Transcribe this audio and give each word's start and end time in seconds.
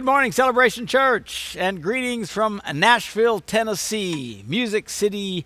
Good 0.00 0.06
morning, 0.06 0.32
Celebration 0.32 0.86
Church, 0.86 1.54
and 1.60 1.82
greetings 1.82 2.32
from 2.32 2.62
Nashville, 2.72 3.38
Tennessee, 3.38 4.42
Music 4.48 4.88
City, 4.88 5.44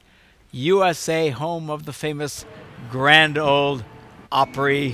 USA, 0.53 1.31
home 1.31 1.69
of 1.69 1.87
the 1.87 1.93
famous 1.93 2.47
Grand 2.89 3.37
Ole 3.37 3.83
Opry 4.31 4.91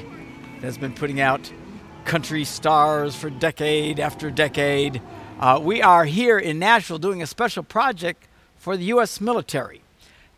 that 0.55 0.63
has 0.63 0.79
been 0.79 0.95
putting 0.95 1.21
out 1.21 1.53
country 2.07 2.43
stars 2.45 3.15
for 3.15 3.29
decade 3.29 4.01
after 4.01 4.31
decade. 4.31 5.03
Uh, 5.39 5.61
we 5.63 5.83
are 5.83 6.07
here 6.07 6.39
in 6.39 6.59
Nashville 6.59 6.97
doing 6.97 7.21
a 7.21 7.27
special 7.27 7.63
project 7.63 8.29
for 8.57 8.79
the 8.79 8.85
U.S. 8.85 9.21
military. 9.21 9.83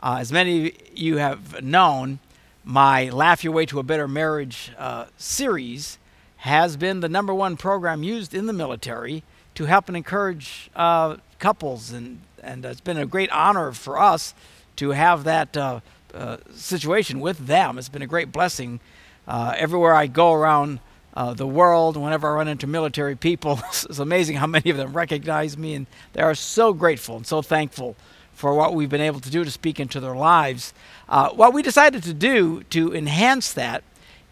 Uh, 0.00 0.16
as 0.18 0.32
many 0.32 0.66
of 0.66 0.98
you 0.98 1.18
have 1.18 1.62
known, 1.62 2.18
my 2.64 3.08
Laugh 3.08 3.44
Your 3.44 3.52
Way 3.52 3.66
to 3.66 3.78
a 3.78 3.84
Better 3.84 4.08
Marriage 4.08 4.72
uh, 4.76 5.06
series 5.16 5.98
has 6.42 6.76
been 6.76 6.98
the 6.98 7.08
number 7.08 7.32
one 7.32 7.56
program 7.56 8.02
used 8.02 8.34
in 8.34 8.46
the 8.46 8.52
military 8.52 9.22
to 9.54 9.66
help 9.66 9.86
and 9.86 9.96
encourage 9.96 10.70
uh, 10.74 11.16
couples, 11.38 11.92
and, 11.92 12.18
and 12.42 12.64
it's 12.64 12.80
been 12.80 12.96
a 12.96 13.06
great 13.06 13.30
honor 13.30 13.70
for 13.70 13.96
us 13.96 14.34
to 14.74 14.90
have 14.90 15.22
that 15.22 15.56
uh, 15.56 15.78
uh, 16.12 16.38
situation 16.52 17.20
with 17.20 17.46
them. 17.46 17.78
It's 17.78 17.88
been 17.88 18.02
a 18.02 18.08
great 18.08 18.32
blessing. 18.32 18.80
Uh, 19.28 19.54
everywhere 19.56 19.94
I 19.94 20.08
go 20.08 20.32
around 20.32 20.80
uh, 21.14 21.32
the 21.32 21.46
world, 21.46 21.96
whenever 21.96 22.28
I 22.28 22.34
run 22.34 22.48
into 22.48 22.66
military 22.66 23.14
people, 23.14 23.60
it's 23.68 24.00
amazing 24.00 24.34
how 24.38 24.48
many 24.48 24.68
of 24.68 24.76
them 24.76 24.92
recognize 24.94 25.56
me, 25.56 25.74
and 25.74 25.86
they 26.12 26.22
are 26.22 26.34
so 26.34 26.72
grateful 26.72 27.14
and 27.14 27.24
so 27.24 27.40
thankful 27.40 27.94
for 28.32 28.52
what 28.54 28.74
we've 28.74 28.90
been 28.90 29.00
able 29.00 29.20
to 29.20 29.30
do 29.30 29.44
to 29.44 29.50
speak 29.52 29.78
into 29.78 30.00
their 30.00 30.16
lives. 30.16 30.74
Uh, 31.08 31.28
what 31.28 31.52
we 31.52 31.62
decided 31.62 32.02
to 32.02 32.12
do 32.12 32.64
to 32.64 32.92
enhance 32.92 33.52
that 33.52 33.84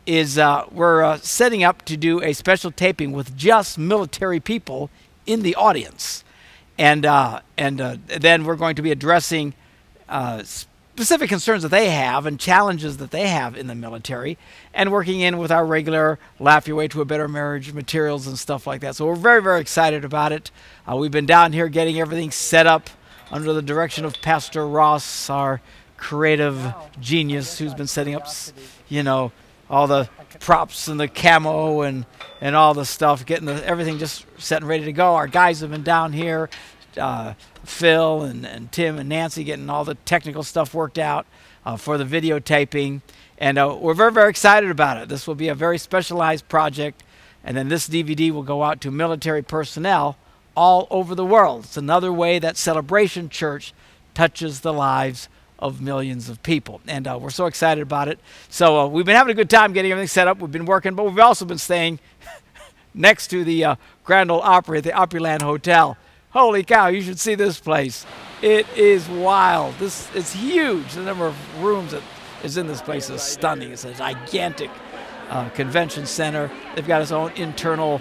is 0.06 0.38
uh, 0.38 0.64
we're 0.70 1.02
uh, 1.02 1.18
setting 1.18 1.62
up 1.62 1.84
to 1.86 1.96
do 1.96 2.22
a 2.22 2.32
special 2.32 2.70
taping 2.70 3.12
with 3.12 3.36
just 3.36 3.78
military 3.78 4.40
people 4.40 4.90
in 5.26 5.42
the 5.42 5.54
audience. 5.54 6.24
And, 6.78 7.04
uh, 7.04 7.40
and 7.58 7.80
uh, 7.80 7.96
then 8.06 8.44
we're 8.44 8.56
going 8.56 8.76
to 8.76 8.82
be 8.82 8.90
addressing 8.90 9.54
uh, 10.08 10.42
specific 10.42 11.28
concerns 11.28 11.62
that 11.62 11.70
they 11.70 11.90
have 11.90 12.26
and 12.26 12.38
challenges 12.38 12.96
that 12.98 13.10
they 13.10 13.28
have 13.28 13.56
in 13.56 13.66
the 13.66 13.74
military 13.74 14.36
and 14.74 14.90
working 14.90 15.20
in 15.20 15.38
with 15.38 15.50
our 15.50 15.64
regular 15.64 16.18
Laugh 16.38 16.66
Your 16.66 16.76
Way 16.76 16.88
to 16.88 17.00
a 17.00 17.04
Better 17.04 17.28
Marriage 17.28 17.72
materials 17.72 18.26
and 18.26 18.38
stuff 18.38 18.66
like 18.66 18.80
that. 18.80 18.96
So 18.96 19.06
we're 19.06 19.14
very, 19.14 19.42
very 19.42 19.60
excited 19.60 20.04
about 20.04 20.32
it. 20.32 20.50
Uh, 20.90 20.96
we've 20.96 21.10
been 21.10 21.26
down 21.26 21.52
here 21.52 21.68
getting 21.68 22.00
everything 22.00 22.30
set 22.30 22.66
up 22.66 22.90
under 23.30 23.52
the 23.52 23.62
direction 23.62 24.04
of 24.04 24.20
Pastor 24.20 24.66
Ross, 24.66 25.30
our 25.30 25.60
creative 25.96 26.74
genius 27.00 27.58
who's 27.58 27.74
been 27.74 27.86
setting 27.86 28.14
up, 28.14 28.26
you 28.88 29.02
know, 29.02 29.32
all 29.70 29.86
the 29.86 30.08
props 30.40 30.88
and 30.88 30.98
the 30.98 31.06
camo 31.06 31.82
and, 31.82 32.04
and 32.40 32.56
all 32.56 32.74
the 32.74 32.84
stuff, 32.84 33.24
getting 33.24 33.46
the, 33.46 33.64
everything 33.64 33.98
just 33.98 34.26
set 34.36 34.60
and 34.62 34.68
ready 34.68 34.84
to 34.84 34.92
go. 34.92 35.14
Our 35.14 35.28
guys 35.28 35.60
have 35.60 35.70
been 35.70 35.84
down 35.84 36.12
here, 36.12 36.50
uh, 36.98 37.34
Phil 37.64 38.22
and, 38.22 38.44
and 38.44 38.70
Tim 38.72 38.98
and 38.98 39.08
Nancy 39.08 39.44
getting 39.44 39.70
all 39.70 39.84
the 39.84 39.94
technical 39.94 40.42
stuff 40.42 40.74
worked 40.74 40.98
out 40.98 41.24
uh, 41.64 41.76
for 41.76 41.96
the 41.96 42.04
videotaping. 42.04 43.00
And 43.38 43.58
uh, 43.58 43.78
we're 43.80 43.94
very, 43.94 44.12
very 44.12 44.28
excited 44.28 44.70
about 44.70 45.00
it. 45.00 45.08
This 45.08 45.26
will 45.26 45.36
be 45.36 45.48
a 45.48 45.54
very 45.54 45.78
specialized 45.78 46.48
project. 46.48 47.02
And 47.44 47.56
then 47.56 47.68
this 47.68 47.88
DVD 47.88 48.32
will 48.32 48.42
go 48.42 48.64
out 48.64 48.80
to 48.82 48.90
military 48.90 49.42
personnel 49.42 50.18
all 50.56 50.88
over 50.90 51.14
the 51.14 51.24
world. 51.24 51.64
It's 51.64 51.76
another 51.76 52.12
way 52.12 52.38
that 52.40 52.56
Celebration 52.56 53.28
Church 53.28 53.72
touches 54.14 54.60
the 54.60 54.72
lives 54.72 55.28
of 55.60 55.80
millions 55.80 56.28
of 56.28 56.42
people. 56.42 56.80
And 56.86 57.06
uh, 57.06 57.18
we're 57.20 57.30
so 57.30 57.46
excited 57.46 57.82
about 57.82 58.08
it. 58.08 58.18
So 58.48 58.80
uh, 58.80 58.86
we've 58.86 59.04
been 59.04 59.16
having 59.16 59.32
a 59.32 59.34
good 59.34 59.50
time 59.50 59.72
getting 59.72 59.92
everything 59.92 60.08
set 60.08 60.26
up. 60.26 60.38
We've 60.38 60.50
been 60.50 60.64
working, 60.64 60.94
but 60.94 61.04
we've 61.04 61.18
also 61.18 61.44
been 61.44 61.58
staying 61.58 62.00
next 62.94 63.28
to 63.28 63.44
the 63.44 63.64
uh, 63.64 63.76
Grand 64.04 64.30
Ole 64.30 64.40
Opry 64.40 64.78
at 64.78 64.84
the 64.84 64.90
Opryland 64.90 65.42
Hotel. 65.42 65.96
Holy 66.30 66.62
cow, 66.62 66.86
you 66.86 67.02
should 67.02 67.18
see 67.18 67.34
this 67.34 67.58
place. 67.58 68.06
It 68.40 68.66
is 68.76 69.08
wild. 69.08 69.74
This 69.78 70.08
It's 70.14 70.32
huge. 70.32 70.92
The 70.92 71.02
number 71.02 71.26
of 71.26 71.62
rooms 71.62 71.92
that 71.92 72.02
is 72.42 72.56
in 72.56 72.66
this 72.66 72.80
place 72.80 73.10
is 73.10 73.20
stunning. 73.20 73.72
It's 73.72 73.84
a 73.84 73.92
gigantic 73.92 74.70
uh, 75.28 75.48
convention 75.50 76.06
center. 76.06 76.50
They've 76.74 76.86
got 76.86 77.02
its 77.02 77.12
own 77.12 77.32
internal 77.32 78.00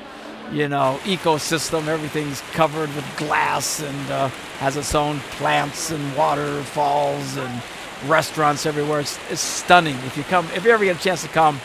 you 0.51 0.67
know, 0.67 0.99
ecosystem. 1.03 1.87
Everything's 1.87 2.41
covered 2.53 2.93
with 2.95 3.05
glass 3.17 3.81
and 3.81 4.11
uh, 4.11 4.27
has 4.59 4.77
its 4.77 4.95
own 4.95 5.19
plants 5.31 5.91
and 5.91 6.17
waterfalls 6.17 7.37
and 7.37 7.61
restaurants 8.07 8.65
everywhere. 8.65 9.01
It's, 9.01 9.19
it's 9.29 9.41
stunning. 9.41 9.95
If 10.05 10.17
you 10.17 10.23
come, 10.23 10.47
if 10.55 10.63
you 10.63 10.71
ever 10.71 10.85
get 10.85 10.97
a 10.97 11.03
chance 11.03 11.21
to 11.23 11.29
come 11.29 11.59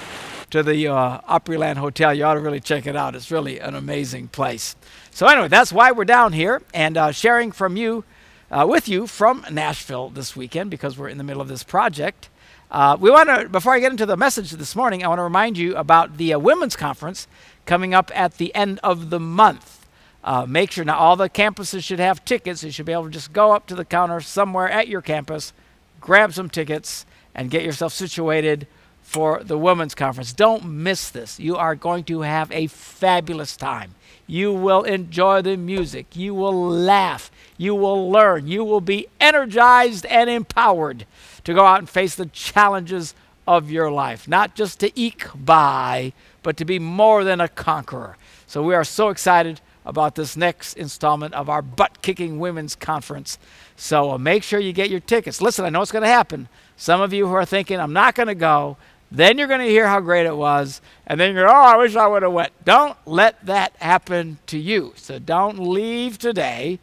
to 0.50 0.62
the 0.62 0.89
uh, 0.89 1.21
Opryland 1.22 1.77
Hotel, 1.77 2.15
you 2.15 2.25
ought 2.25 2.34
to 2.34 2.41
really 2.41 2.61
check 2.61 2.87
it 2.87 2.97
out. 2.97 3.15
It's 3.15 3.31
really 3.31 3.59
an 3.59 3.75
amazing 3.75 4.28
place. 4.28 4.77
So 5.11 5.27
anyway, 5.27 5.49
that's 5.49 5.72
why 5.72 5.93
we're 5.93 6.05
down 6.05 6.33
here 6.33 6.62
and 6.72 6.97
uh, 6.97 7.12
sharing 7.12 7.53
from 7.53 7.77
you, 7.77 8.05
uh, 8.51 8.66
with 8.69 8.89
you 8.89 9.06
from 9.06 9.45
Nashville 9.51 10.11
this 10.11 10.37
weekend 10.37 10.71
because 10.71 10.99
we're 10.99 11.09
in 11.09 11.19
the 11.19 11.25
middle 11.25 11.43
of 11.43 11.49
this 11.49 11.62
project. 11.62 12.28
Uh, 12.75 12.97
we 12.99 13.09
want 13.09 13.29
to, 13.29 13.49
before 13.49 13.73
I 13.73 13.79
get 13.79 13.93
into 13.93 14.05
the 14.05 14.17
message 14.17 14.51
this 14.51 14.75
morning, 14.75 15.05
I 15.05 15.07
want 15.07 15.21
to 15.21 15.23
remind 15.23 15.57
you 15.57 15.77
about 15.77 16.17
the 16.17 16.35
uh, 16.35 16.41
women's 16.41 16.75
conference 16.75 17.29
coming 17.67 17.95
up 17.95 18.11
at 18.12 18.39
the 18.39 18.53
end 18.53 18.81
of 18.83 19.11
the 19.11 19.21
month. 19.21 19.87
Uh, 20.25 20.45
make 20.45 20.73
sure 20.73 20.84
now 20.84 20.99
all 20.99 21.15
the 21.15 21.31
campuses 21.31 21.84
should 21.84 22.01
have 22.01 22.25
tickets. 22.25 22.65
You 22.65 22.73
should 22.73 22.87
be 22.87 22.93
able 22.93 23.05
to 23.05 23.11
just 23.11 23.33
go 23.33 23.53
up 23.53 23.69
to 23.69 23.77
the 23.77 23.84
counter 23.84 24.21
somewhere 24.21 24.69
at 24.69 24.89
your 24.89 25.03
campus, 25.03 25.53
grab 26.01 26.33
some 26.33 26.51
tickets, 26.51 27.07
and 27.33 27.49
get 27.49 27.63
yourself 27.63 27.93
situated 27.93 28.67
for 29.03 29.45
the 29.45 29.57
women's 29.57 29.95
conference. 29.95 30.33
Don't 30.33 30.65
miss 30.65 31.11
this. 31.11 31.39
You 31.39 31.55
are 31.55 31.77
going 31.77 32.03
to 32.05 32.23
have 32.23 32.51
a 32.51 32.67
fabulous 32.67 33.57
time. 33.57 33.95
You 34.27 34.53
will 34.53 34.83
enjoy 34.83 35.43
the 35.43 35.57
music. 35.57 36.17
You 36.17 36.35
will 36.35 36.69
laugh. 36.69 37.31
You 37.57 37.75
will 37.75 38.11
learn. 38.11 38.47
You 38.47 38.65
will 38.65 38.81
be 38.81 39.09
energized 39.21 40.07
and 40.07 40.31
empowered 40.31 41.07
to 41.45 41.55
go 41.55 41.65
out 41.65 41.79
and 41.79 41.89
face 41.89 42.15
the 42.15 42.27
challenges 42.27 43.15
of 43.47 43.71
your 43.71 43.91
life. 43.91 44.27
Not 44.27 44.55
just 44.55 44.81
to 44.81 44.99
eke 44.99 45.27
by, 45.34 46.13
but 46.43 46.57
to 46.57 46.65
be 46.65 46.79
more 46.79 47.25
than 47.25 47.41
a 47.41 47.49
conqueror. 47.49 48.17
So 48.47 48.63
we 48.63 48.75
are 48.75 48.84
so 48.84 49.11
excited 49.11 49.61
about 49.87 50.15
this 50.15 50.37
next 50.37 50.75
installment 50.75 51.34
of 51.34 51.51
our 51.51 51.61
butt 51.61 52.01
kicking 52.01 52.39
women's 52.39 52.75
conference. 52.75 53.39
So 53.77 54.17
make 54.17 54.43
sure 54.43 54.59
you 54.59 54.73
get 54.73 54.89
your 54.89 55.01
tickets. 55.01 55.43
Listen, 55.43 55.65
I 55.65 55.69
know 55.69 55.83
it's 55.83 55.93
going 55.93 56.03
to 56.03 56.09
happen. 56.09 56.49
Some 56.77 57.01
of 57.01 57.13
you 57.13 57.27
who 57.27 57.34
are 57.34 57.45
thinking, 57.45 57.79
I'm 57.79 57.93
not 57.93 58.15
going 58.15 58.29
to 58.29 58.34
go, 58.34 58.79
then 59.15 59.39
you're 59.39 59.49
going 59.49 59.61
to 59.61 59.67
hear 59.67 59.87
how 59.87 60.01
great 60.01 60.27
it 60.27 60.37
was, 60.37 60.81
and 61.07 61.19
then 61.19 61.35
you're, 61.35 61.49
oh, 61.49 61.53
I 61.53 61.77
wish 61.77 61.97
I 61.97 62.07
would 62.07 62.23
have 62.23 62.33
went. 62.33 62.53
Don't 62.65 62.97
let 63.07 63.45
that 63.47 63.75
happen 63.77 64.39
to 64.49 64.59
you. 64.59 64.93
So 64.97 65.19
don't 65.19 65.59
leave 65.59 66.19
today, 66.19 66.79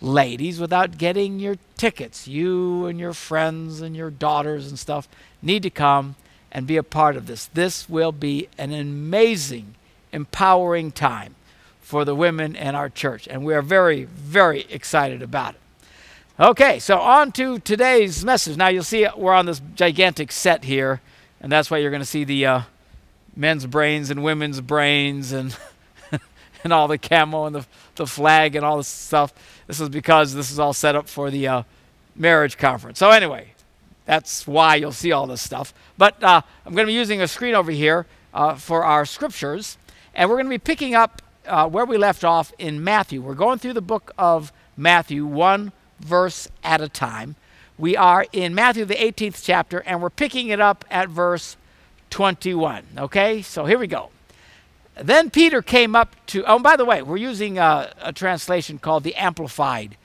ladies, 0.00 0.60
without 0.60 0.98
getting 0.98 1.38
your 1.38 1.56
tickets. 1.76 2.26
You 2.26 2.86
and 2.86 2.98
your 2.98 3.12
friends 3.12 3.80
and 3.80 3.96
your 3.96 4.10
daughters 4.10 4.68
and 4.68 4.78
stuff 4.78 5.08
need 5.42 5.62
to 5.62 5.70
come 5.70 6.16
and 6.50 6.66
be 6.66 6.76
a 6.76 6.82
part 6.82 7.16
of 7.16 7.26
this. 7.26 7.46
This 7.46 7.88
will 7.88 8.12
be 8.12 8.48
an 8.56 8.72
amazing, 8.72 9.74
empowering 10.12 10.90
time 10.92 11.34
for 11.80 12.04
the 12.04 12.14
women 12.14 12.56
in 12.56 12.74
our 12.74 12.88
church, 12.88 13.28
and 13.28 13.44
we 13.44 13.54
are 13.54 13.62
very, 13.62 14.04
very 14.04 14.66
excited 14.70 15.22
about 15.22 15.54
it. 15.54 15.60
Okay, 16.38 16.78
so 16.80 16.98
on 16.98 17.30
to 17.32 17.60
today's 17.60 18.24
message. 18.24 18.56
Now 18.56 18.68
you'll 18.68 18.82
see 18.82 19.06
we're 19.16 19.32
on 19.32 19.46
this 19.46 19.62
gigantic 19.74 20.32
set 20.32 20.64
here, 20.64 21.00
and 21.46 21.52
that's 21.52 21.70
why 21.70 21.78
you're 21.78 21.92
going 21.92 22.02
to 22.02 22.04
see 22.04 22.24
the 22.24 22.44
uh, 22.44 22.60
men's 23.36 23.66
brains 23.66 24.10
and 24.10 24.24
women's 24.24 24.60
brains 24.60 25.30
and 25.30 25.56
and 26.64 26.72
all 26.72 26.88
the 26.88 26.98
camo 26.98 27.44
and 27.44 27.54
the, 27.54 27.64
the 27.94 28.04
flag 28.04 28.56
and 28.56 28.64
all 28.64 28.78
this 28.78 28.88
stuff. 28.88 29.32
This 29.68 29.78
is 29.78 29.88
because 29.88 30.34
this 30.34 30.50
is 30.50 30.58
all 30.58 30.72
set 30.72 30.96
up 30.96 31.08
for 31.08 31.30
the 31.30 31.46
uh, 31.46 31.62
marriage 32.16 32.58
conference. 32.58 32.98
So 32.98 33.10
anyway, 33.10 33.52
that's 34.06 34.44
why 34.48 34.74
you'll 34.74 34.90
see 34.90 35.12
all 35.12 35.28
this 35.28 35.40
stuff. 35.40 35.72
But 35.96 36.20
uh, 36.20 36.42
I'm 36.64 36.74
going 36.74 36.84
to 36.84 36.90
be 36.90 36.94
using 36.94 37.22
a 37.22 37.28
screen 37.28 37.54
over 37.54 37.70
here 37.70 38.06
uh, 38.34 38.56
for 38.56 38.82
our 38.82 39.06
scriptures, 39.06 39.78
and 40.16 40.28
we're 40.28 40.38
going 40.38 40.46
to 40.46 40.50
be 40.50 40.58
picking 40.58 40.96
up 40.96 41.22
uh, 41.46 41.68
where 41.68 41.84
we 41.84 41.96
left 41.96 42.24
off 42.24 42.52
in 42.58 42.82
Matthew. 42.82 43.22
We're 43.22 43.34
going 43.34 43.60
through 43.60 43.74
the 43.74 43.80
book 43.80 44.10
of 44.18 44.52
Matthew, 44.76 45.24
one 45.24 45.70
verse 46.00 46.48
at 46.64 46.80
a 46.80 46.88
time. 46.88 47.36
We 47.78 47.96
are 47.96 48.24
in 48.32 48.54
Matthew, 48.54 48.84
the 48.84 48.94
18th 48.94 49.42
chapter, 49.42 49.80
and 49.80 50.00
we're 50.00 50.10
picking 50.10 50.48
it 50.48 50.60
up 50.60 50.84
at 50.90 51.08
verse 51.08 51.56
21. 52.10 52.84
Okay, 52.98 53.42
so 53.42 53.66
here 53.66 53.78
we 53.78 53.86
go. 53.86 54.10
Then 54.94 55.28
Peter 55.28 55.60
came 55.60 55.94
up 55.94 56.16
to, 56.28 56.42
oh, 56.44 56.58
by 56.58 56.76
the 56.76 56.86
way, 56.86 57.02
we're 57.02 57.18
using 57.18 57.58
a, 57.58 57.92
a 58.00 58.12
translation 58.14 58.78
called 58.78 59.04
the 59.04 59.14
Amplified 59.14 59.98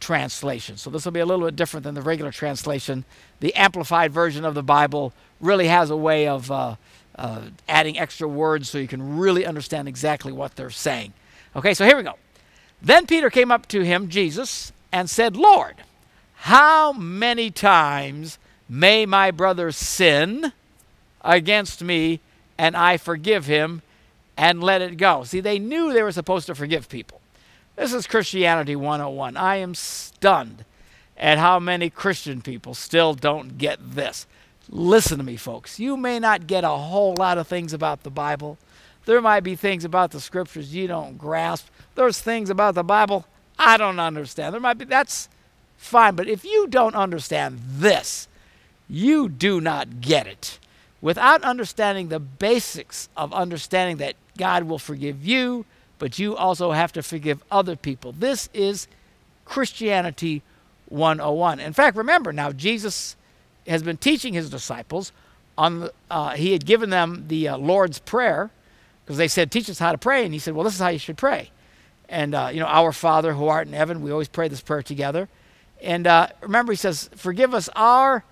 translation. 0.00 0.76
So 0.76 0.90
this 0.90 1.04
will 1.04 1.12
be 1.12 1.20
a 1.20 1.26
little 1.26 1.44
bit 1.46 1.56
different 1.56 1.84
than 1.84 1.94
the 1.94 2.02
regular 2.02 2.30
translation. 2.30 3.04
The 3.40 3.54
amplified 3.54 4.12
version 4.12 4.44
of 4.44 4.54
the 4.54 4.62
Bible 4.62 5.12
really 5.40 5.68
has 5.68 5.90
a 5.90 5.96
way 5.96 6.28
of 6.28 6.50
uh, 6.50 6.76
uh, 7.16 7.42
adding 7.68 7.98
extra 7.98 8.28
words 8.28 8.70
so 8.70 8.78
you 8.78 8.88
can 8.88 9.18
really 9.18 9.44
understand 9.44 9.88
exactly 9.88 10.32
what 10.32 10.56
they're 10.56 10.70
saying. 10.70 11.12
Okay, 11.56 11.74
so 11.74 11.84
here 11.84 11.96
we 11.96 12.02
go. 12.02 12.14
Then 12.80 13.06
Peter 13.06 13.28
came 13.28 13.50
up 13.50 13.66
to 13.68 13.82
him, 13.82 14.08
Jesus, 14.08 14.72
and 14.92 15.10
said, 15.10 15.36
Lord, 15.36 15.74
how 16.42 16.92
many 16.92 17.50
times 17.50 18.38
may 18.68 19.04
my 19.06 19.30
brother 19.30 19.72
sin 19.72 20.52
against 21.22 21.82
me 21.82 22.20
and 22.56 22.76
I 22.76 22.96
forgive 22.96 23.46
him 23.46 23.82
and 24.36 24.62
let 24.62 24.80
it 24.80 24.96
go? 24.96 25.24
See, 25.24 25.40
they 25.40 25.58
knew 25.58 25.92
they 25.92 26.02
were 26.02 26.12
supposed 26.12 26.46
to 26.46 26.54
forgive 26.54 26.88
people. 26.88 27.20
This 27.76 27.92
is 27.92 28.06
Christianity 28.06 28.76
101. 28.76 29.36
I 29.36 29.56
am 29.56 29.74
stunned 29.74 30.64
at 31.16 31.38
how 31.38 31.58
many 31.58 31.90
Christian 31.90 32.40
people 32.40 32.72
still 32.72 33.14
don't 33.14 33.58
get 33.58 33.78
this. 33.94 34.26
Listen 34.70 35.18
to 35.18 35.24
me, 35.24 35.36
folks. 35.36 35.80
You 35.80 35.96
may 35.96 36.20
not 36.20 36.46
get 36.46 36.62
a 36.62 36.68
whole 36.68 37.14
lot 37.14 37.38
of 37.38 37.48
things 37.48 37.72
about 37.72 38.04
the 38.04 38.10
Bible. 38.10 38.58
There 39.06 39.20
might 39.20 39.40
be 39.40 39.56
things 39.56 39.84
about 39.84 40.12
the 40.12 40.20
scriptures 40.20 40.74
you 40.74 40.86
don't 40.86 41.18
grasp. 41.18 41.66
There's 41.94 42.20
things 42.20 42.48
about 42.48 42.74
the 42.74 42.84
Bible 42.84 43.26
I 43.58 43.76
don't 43.76 43.98
understand. 43.98 44.54
There 44.54 44.60
might 44.60 44.78
be 44.78 44.84
that's 44.84 45.28
fine, 45.78 46.14
but 46.14 46.28
if 46.28 46.44
you 46.44 46.66
don't 46.66 46.94
understand 46.94 47.60
this, 47.66 48.28
you 48.88 49.28
do 49.28 49.60
not 49.60 50.00
get 50.00 50.26
it. 50.26 50.58
Without 51.00 51.42
understanding 51.42 52.08
the 52.08 52.18
basics 52.18 53.08
of 53.16 53.32
understanding 53.32 53.98
that 53.98 54.16
God 54.36 54.64
will 54.64 54.78
forgive 54.78 55.24
you, 55.24 55.64
but 55.98 56.18
you 56.18 56.36
also 56.36 56.72
have 56.72 56.92
to 56.92 57.02
forgive 57.02 57.42
other 57.50 57.76
people. 57.76 58.12
This 58.12 58.48
is 58.52 58.88
Christianity 59.44 60.42
101. 60.86 61.60
In 61.60 61.72
fact, 61.72 61.96
remember 61.96 62.32
now, 62.32 62.52
Jesus 62.52 63.16
has 63.66 63.82
been 63.82 63.96
teaching 63.96 64.34
his 64.34 64.50
disciples 64.50 65.12
on 65.56 65.80
the, 65.80 65.92
uh, 66.10 66.30
he 66.30 66.52
had 66.52 66.64
given 66.64 66.90
them 66.90 67.24
the 67.28 67.48
uh, 67.48 67.58
Lord's 67.58 67.98
Prayer 67.98 68.50
because 69.04 69.18
they 69.18 69.28
said, 69.28 69.50
Teach 69.50 69.68
us 69.68 69.78
how 69.78 69.92
to 69.92 69.98
pray. 69.98 70.24
And 70.24 70.32
he 70.32 70.38
said, 70.38 70.54
Well, 70.54 70.64
this 70.64 70.74
is 70.74 70.80
how 70.80 70.88
you 70.88 70.98
should 70.98 71.16
pray. 71.16 71.50
And, 72.08 72.34
uh, 72.34 72.50
you 72.52 72.60
know, 72.60 72.66
Our 72.66 72.92
Father 72.92 73.34
who 73.34 73.48
art 73.48 73.66
in 73.66 73.72
heaven, 73.72 74.02
we 74.02 74.10
always 74.10 74.28
pray 74.28 74.48
this 74.48 74.60
prayer 74.60 74.82
together. 74.82 75.28
And 75.82 76.06
uh, 76.06 76.28
remember, 76.40 76.72
he 76.72 76.76
says, 76.76 77.10
Forgive 77.14 77.54
us 77.54 77.68
our 77.76 78.24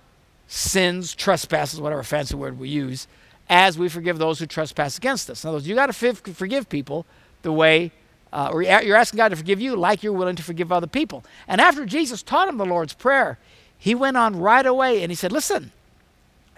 sins, 0.47 1.13
trespasses, 1.13 1.79
whatever 1.79 2.03
fancy 2.03 2.35
word 2.35 2.59
we 2.59 2.69
use, 2.69 3.07
as 3.49 3.77
we 3.77 3.89
forgive 3.89 4.17
those 4.17 4.39
who 4.39 4.45
trespass 4.45 4.97
against 4.97 5.29
us. 5.29 5.43
In 5.43 5.49
other 5.49 5.57
words, 5.57 5.67
you 5.67 5.75
got 5.75 5.93
to 5.93 6.13
forgive 6.13 6.69
people 6.69 7.05
the 7.41 7.51
way, 7.51 7.91
uh, 8.33 8.49
or 8.51 8.61
you're 8.61 8.95
asking 8.95 9.17
God 9.17 9.29
to 9.29 9.35
forgive 9.35 9.61
you 9.61 9.75
like 9.75 10.03
you're 10.03 10.13
willing 10.13 10.35
to 10.35 10.43
forgive 10.43 10.71
other 10.71 10.87
people. 10.87 11.23
And 11.47 11.61
after 11.61 11.85
Jesus 11.85 12.23
taught 12.23 12.49
him 12.49 12.57
the 12.57 12.65
Lord's 12.65 12.93
Prayer, 12.93 13.37
he 13.77 13.95
went 13.95 14.17
on 14.17 14.39
right 14.39 14.65
away 14.65 15.01
and 15.01 15.11
he 15.11 15.15
said, 15.15 15.31
Listen. 15.31 15.71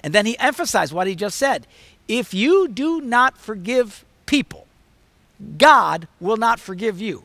And 0.01 0.13
then 0.13 0.25
he 0.25 0.39
emphasized 0.39 0.93
what 0.93 1.07
he 1.07 1.15
just 1.15 1.37
said. 1.37 1.67
If 2.07 2.33
you 2.33 2.69
do 2.69 3.01
not 3.01 3.37
forgive 3.37 4.05
people, 4.25 4.65
God 5.57 6.07
will 6.19 6.37
not 6.37 6.59
forgive 6.59 7.01
you. 7.01 7.23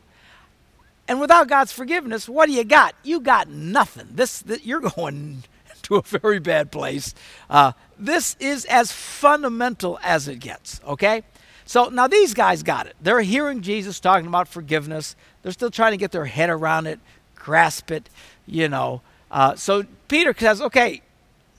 And 1.07 1.19
without 1.19 1.47
God's 1.47 1.71
forgiveness, 1.71 2.27
what 2.27 2.47
do 2.47 2.53
you 2.53 2.63
got? 2.63 2.95
You 3.03 3.19
got 3.19 3.47
nothing. 3.47 4.07
This, 4.11 4.41
this 4.41 4.65
you're 4.65 4.81
going 4.81 5.43
to 5.83 5.95
a 5.97 6.01
very 6.01 6.39
bad 6.39 6.71
place. 6.71 7.13
Uh, 7.49 7.73
this 7.97 8.35
is 8.39 8.65
as 8.65 8.91
fundamental 8.91 9.99
as 10.03 10.27
it 10.27 10.39
gets. 10.39 10.81
Okay, 10.85 11.23
so 11.65 11.89
now 11.89 12.07
these 12.07 12.33
guys 12.33 12.63
got 12.63 12.87
it. 12.87 12.95
They're 13.01 13.21
hearing 13.21 13.61
Jesus 13.61 13.99
talking 13.99 14.27
about 14.27 14.47
forgiveness. 14.47 15.15
They're 15.41 15.51
still 15.51 15.71
trying 15.71 15.91
to 15.91 15.97
get 15.97 16.11
their 16.11 16.25
head 16.25 16.49
around 16.49 16.87
it, 16.87 16.99
grasp 17.35 17.91
it, 17.91 18.09
you 18.45 18.67
know. 18.67 19.01
Uh, 19.31 19.55
so 19.55 19.83
Peter 20.07 20.33
says, 20.37 20.61
okay, 20.61 21.01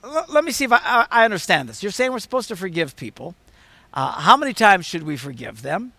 l- 0.03 0.25
let 0.29 0.43
me 0.43 0.51
see 0.51 0.65
if 0.65 0.71
I, 0.71 1.05
I, 1.11 1.25
understand 1.25 1.67
this. 1.67 1.83
You're 1.83 1.91
saying 1.91 2.11
we're 2.11 2.19
supposed 2.19 2.47
to 2.47 2.55
forgive 2.55 2.95
people. 2.95 3.35
Uh, 3.93 4.13
how 4.13 4.37
many 4.37 4.53
times 4.53 4.85
should 4.85 5.03
we 5.03 5.17
forgive 5.17 5.61
them? 5.61 5.91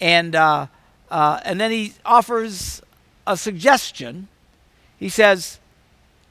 And, 0.00 0.34
uh, 0.34 0.66
uh 1.10 1.40
and 1.44 1.60
then 1.60 1.70
he 1.70 1.94
offers 2.04 2.80
a 3.32 3.36
suggestion. 3.36 4.28
He 4.98 5.08
says, 5.08 5.58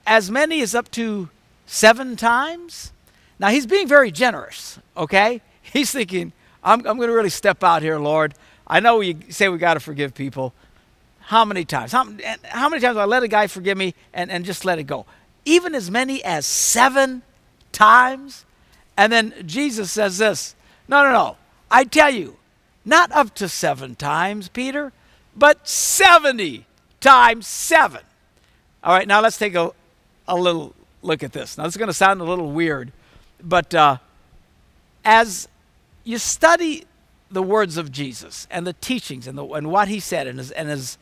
as 0.06 0.30
many 0.32 0.62
as 0.62 0.74
up 0.76 0.90
to 0.92 1.30
seven 1.66 2.16
times. 2.16 2.92
Now 3.38 3.50
he's 3.50 3.66
being 3.66 3.88
very 3.88 4.12
generous, 4.12 4.80
okay? 4.98 5.42
He's 5.62 5.92
thinking, 5.92 6.34
I'm, 6.64 6.80
I'm 6.80 6.98
going 6.98 7.10
to 7.10 7.16
really 7.16 7.30
step 7.30 7.64
out 7.64 7.84
here, 7.84 8.00
Lord. 8.00 8.34
I 8.66 8.80
know 8.80 9.02
you 9.02 9.18
say 9.30 9.50
we 9.50 9.60
got 9.60 9.76
to 9.76 9.80
forgive 9.80 10.16
people. 10.16 10.54
How 11.20 11.46
many 11.46 11.64
times? 11.64 11.92
How, 11.92 12.06
how 12.44 12.70
many 12.70 12.82
times 12.82 12.96
do 12.96 13.00
I 13.00 13.06
let 13.06 13.22
a 13.22 13.28
guy 13.28 13.46
forgive 13.46 13.78
me 13.78 13.94
and, 14.16 14.32
and 14.32 14.46
just 14.46 14.66
let 14.66 14.80
it 14.80 14.84
go? 14.84 15.06
Even 15.46 15.76
as 15.76 15.92
many 15.92 16.24
as 16.24 16.48
seven 16.48 17.22
times? 17.72 18.46
And 18.98 19.14
then 19.14 19.34
Jesus 19.46 19.92
says 19.92 20.18
this 20.18 20.56
No, 20.88 21.04
no, 21.04 21.12
no. 21.12 21.38
I 21.70 21.84
tell 21.84 22.10
you, 22.10 22.38
not 22.84 23.12
up 23.12 23.36
to 23.36 23.48
seven 23.48 23.94
times, 23.94 24.50
Peter, 24.50 24.92
but 25.36 25.68
70 25.68 26.66
times 27.00 27.48
seven. 27.48 28.02
All 28.84 28.94
right, 28.94 29.08
now 29.08 29.22
let's 29.22 29.38
take 29.38 29.56
a, 29.56 29.72
a 30.28 30.36
little 30.36 30.74
look 31.02 31.24
at 31.24 31.34
this. 31.34 31.58
Now, 31.58 31.66
this 31.66 31.74
is 31.74 31.78
going 31.78 31.88
to 31.88 31.94
sound 31.94 32.22
a 32.22 32.24
little 32.24 32.52
weird, 32.52 32.92
but 33.42 33.74
uh, 33.74 33.98
as 35.04 35.48
you 36.04 36.18
study 36.18 36.86
the 37.32 37.44
words 37.44 37.78
of 37.78 37.92
Jesus 37.92 38.48
and 38.50 38.66
the 38.66 38.74
teachings 38.74 39.28
and, 39.28 39.38
the, 39.38 39.46
and 39.46 39.72
what 39.72 39.88
he 39.88 40.00
said, 40.00 40.28
and 40.28 40.40
as, 40.40 40.52
and 40.52 40.70
as 40.70 40.98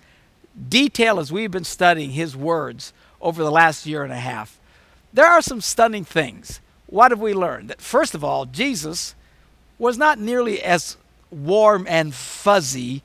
detailed 0.70 1.20
as 1.20 1.32
we've 1.32 1.52
been 1.52 1.64
studying 1.64 2.12
his 2.12 2.36
words 2.36 2.94
over 3.22 3.44
the 3.44 3.52
last 3.52 3.86
year 3.86 4.04
and 4.04 4.12
a 4.12 4.18
half, 4.18 4.60
there 5.14 5.26
are 5.26 5.42
some 5.42 5.62
stunning 5.62 6.04
things. 6.04 6.60
What 6.88 7.12
have 7.12 7.20
we 7.20 7.34
learned? 7.34 7.70
That 7.70 7.82
first 7.82 8.14
of 8.14 8.24
all, 8.24 8.46
Jesus 8.46 9.16
was 9.78 9.98
not 9.98 10.20
nearly 10.20 10.62
as 10.62 10.98
warm 11.30 11.86
and 11.90 12.14
fuzzy 12.14 13.04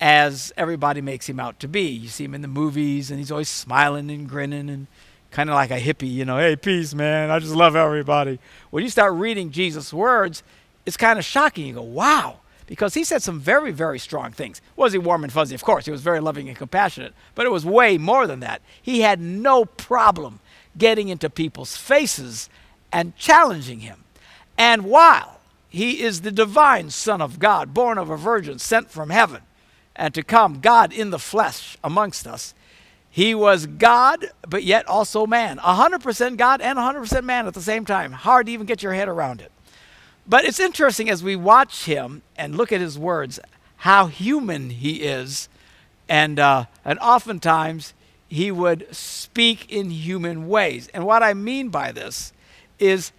as 0.00 0.52
everybody 0.56 1.00
makes 1.00 1.28
him 1.28 1.40
out 1.40 1.58
to 1.60 1.68
be. 1.68 1.88
You 1.88 2.08
see 2.08 2.24
him 2.24 2.34
in 2.34 2.42
the 2.42 2.48
movies, 2.48 3.10
and 3.10 3.18
he's 3.18 3.32
always 3.32 3.48
smiling 3.48 4.10
and 4.10 4.28
grinning 4.28 4.70
and 4.70 4.86
kind 5.30 5.50
of 5.50 5.54
like 5.54 5.70
a 5.70 5.80
hippie, 5.80 6.10
you 6.10 6.24
know, 6.24 6.38
hey, 6.38 6.56
peace, 6.56 6.94
man. 6.94 7.30
I 7.30 7.38
just 7.38 7.54
love 7.54 7.76
everybody. 7.76 8.38
When 8.70 8.82
you 8.82 8.90
start 8.90 9.12
reading 9.14 9.50
Jesus' 9.50 9.92
words, 9.92 10.42
it's 10.86 10.96
kind 10.96 11.18
of 11.18 11.24
shocking. 11.24 11.66
You 11.66 11.74
go, 11.74 11.82
wow, 11.82 12.38
because 12.66 12.94
he 12.94 13.04
said 13.04 13.22
some 13.22 13.40
very, 13.40 13.72
very 13.72 13.98
strong 13.98 14.32
things. 14.32 14.62
Was 14.76 14.92
he 14.92 14.98
warm 14.98 15.24
and 15.24 15.32
fuzzy? 15.32 15.54
Of 15.54 15.64
course, 15.64 15.84
he 15.84 15.90
was 15.90 16.00
very 16.00 16.20
loving 16.20 16.48
and 16.48 16.56
compassionate, 16.56 17.12
but 17.34 17.44
it 17.44 17.52
was 17.52 17.66
way 17.66 17.98
more 17.98 18.26
than 18.26 18.40
that. 18.40 18.62
He 18.80 19.00
had 19.02 19.20
no 19.20 19.64
problem 19.64 20.40
getting 20.76 21.08
into 21.08 21.28
people's 21.28 21.76
faces 21.76 22.48
and 22.92 23.16
challenging 23.16 23.80
him. 23.80 24.04
And 24.56 24.84
while 24.84 25.40
he 25.68 26.02
is 26.02 26.22
the 26.22 26.32
divine 26.32 26.90
Son 26.90 27.20
of 27.20 27.38
God, 27.38 27.74
born 27.74 27.98
of 27.98 28.08
a 28.08 28.16
virgin, 28.16 28.58
sent 28.58 28.90
from 28.90 29.10
heaven, 29.10 29.42
and 29.98 30.14
to 30.14 30.22
come, 30.22 30.60
God 30.60 30.92
in 30.92 31.10
the 31.10 31.18
flesh 31.18 31.76
amongst 31.82 32.26
us, 32.26 32.54
he 33.10 33.34
was 33.34 33.66
God, 33.66 34.30
but 34.48 34.62
yet 34.62 34.86
also 34.86 35.26
man. 35.26 35.58
100% 35.58 36.36
God 36.36 36.60
and 36.60 36.78
100% 36.78 37.24
man 37.24 37.46
at 37.46 37.54
the 37.54 37.60
same 37.60 37.84
time. 37.84 38.12
Hard 38.12 38.46
to 38.46 38.52
even 38.52 38.64
get 38.64 38.82
your 38.82 38.94
head 38.94 39.08
around 39.08 39.40
it. 39.40 39.50
But 40.26 40.44
it's 40.44 40.60
interesting 40.60 41.10
as 41.10 41.24
we 41.24 41.34
watch 41.34 41.86
him 41.86 42.22
and 42.36 42.54
look 42.54 42.70
at 42.70 42.80
his 42.80 42.98
words, 42.98 43.40
how 43.78 44.06
human 44.06 44.70
he 44.70 45.02
is. 45.02 45.48
And, 46.08 46.38
uh, 46.38 46.66
and 46.84 46.98
oftentimes 47.00 47.92
he 48.28 48.52
would 48.52 48.94
speak 48.94 49.70
in 49.72 49.90
human 49.90 50.48
ways. 50.48 50.88
And 50.94 51.04
what 51.04 51.22
I 51.22 51.34
mean 51.34 51.70
by 51.70 51.92
this 51.92 52.32
is 52.78 53.10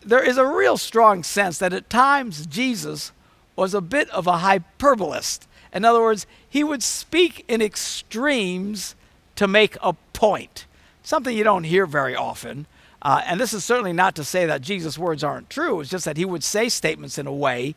there 0.00 0.22
is 0.22 0.36
a 0.36 0.46
real 0.46 0.76
strong 0.76 1.24
sense 1.24 1.58
that 1.58 1.72
at 1.72 1.90
times 1.90 2.46
Jesus 2.46 3.10
was 3.56 3.74
a 3.74 3.80
bit 3.80 4.08
of 4.10 4.26
a 4.26 4.38
hyperbolist. 4.38 5.46
In 5.72 5.84
other 5.84 6.00
words, 6.00 6.26
he 6.48 6.62
would 6.62 6.82
speak 6.82 7.44
in 7.48 7.60
extremes 7.60 8.94
to 9.34 9.48
make 9.48 9.76
a 9.82 9.94
point, 10.12 10.66
something 11.02 11.36
you 11.36 11.44
don't 11.44 11.64
hear 11.64 11.86
very 11.86 12.14
often. 12.14 12.66
Uh, 13.02 13.22
and 13.26 13.40
this 13.40 13.52
is 13.52 13.64
certainly 13.64 13.92
not 13.92 14.14
to 14.16 14.24
say 14.24 14.46
that 14.46 14.62
Jesus' 14.62 14.98
words 14.98 15.24
aren't 15.24 15.50
true, 15.50 15.80
it's 15.80 15.90
just 15.90 16.04
that 16.04 16.16
he 16.16 16.24
would 16.24 16.44
say 16.44 16.68
statements 16.68 17.18
in 17.18 17.26
a 17.26 17.32
way 17.32 17.74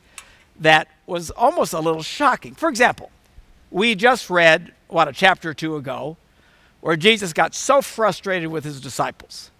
that 0.59 0.87
was 1.05 1.31
almost 1.31 1.73
a 1.73 1.79
little 1.79 2.03
shocking. 2.03 2.53
For 2.53 2.69
example, 2.69 3.11
we 3.71 3.95
just 3.95 4.29
read, 4.29 4.73
what, 4.87 5.07
a 5.07 5.13
chapter 5.13 5.51
or 5.51 5.53
two 5.53 5.75
ago, 5.75 6.17
where 6.81 6.95
Jesus 6.95 7.33
got 7.33 7.53
so 7.53 7.81
frustrated 7.81 8.49
with 8.49 8.63
his 8.63 8.81
disciples 8.81 9.51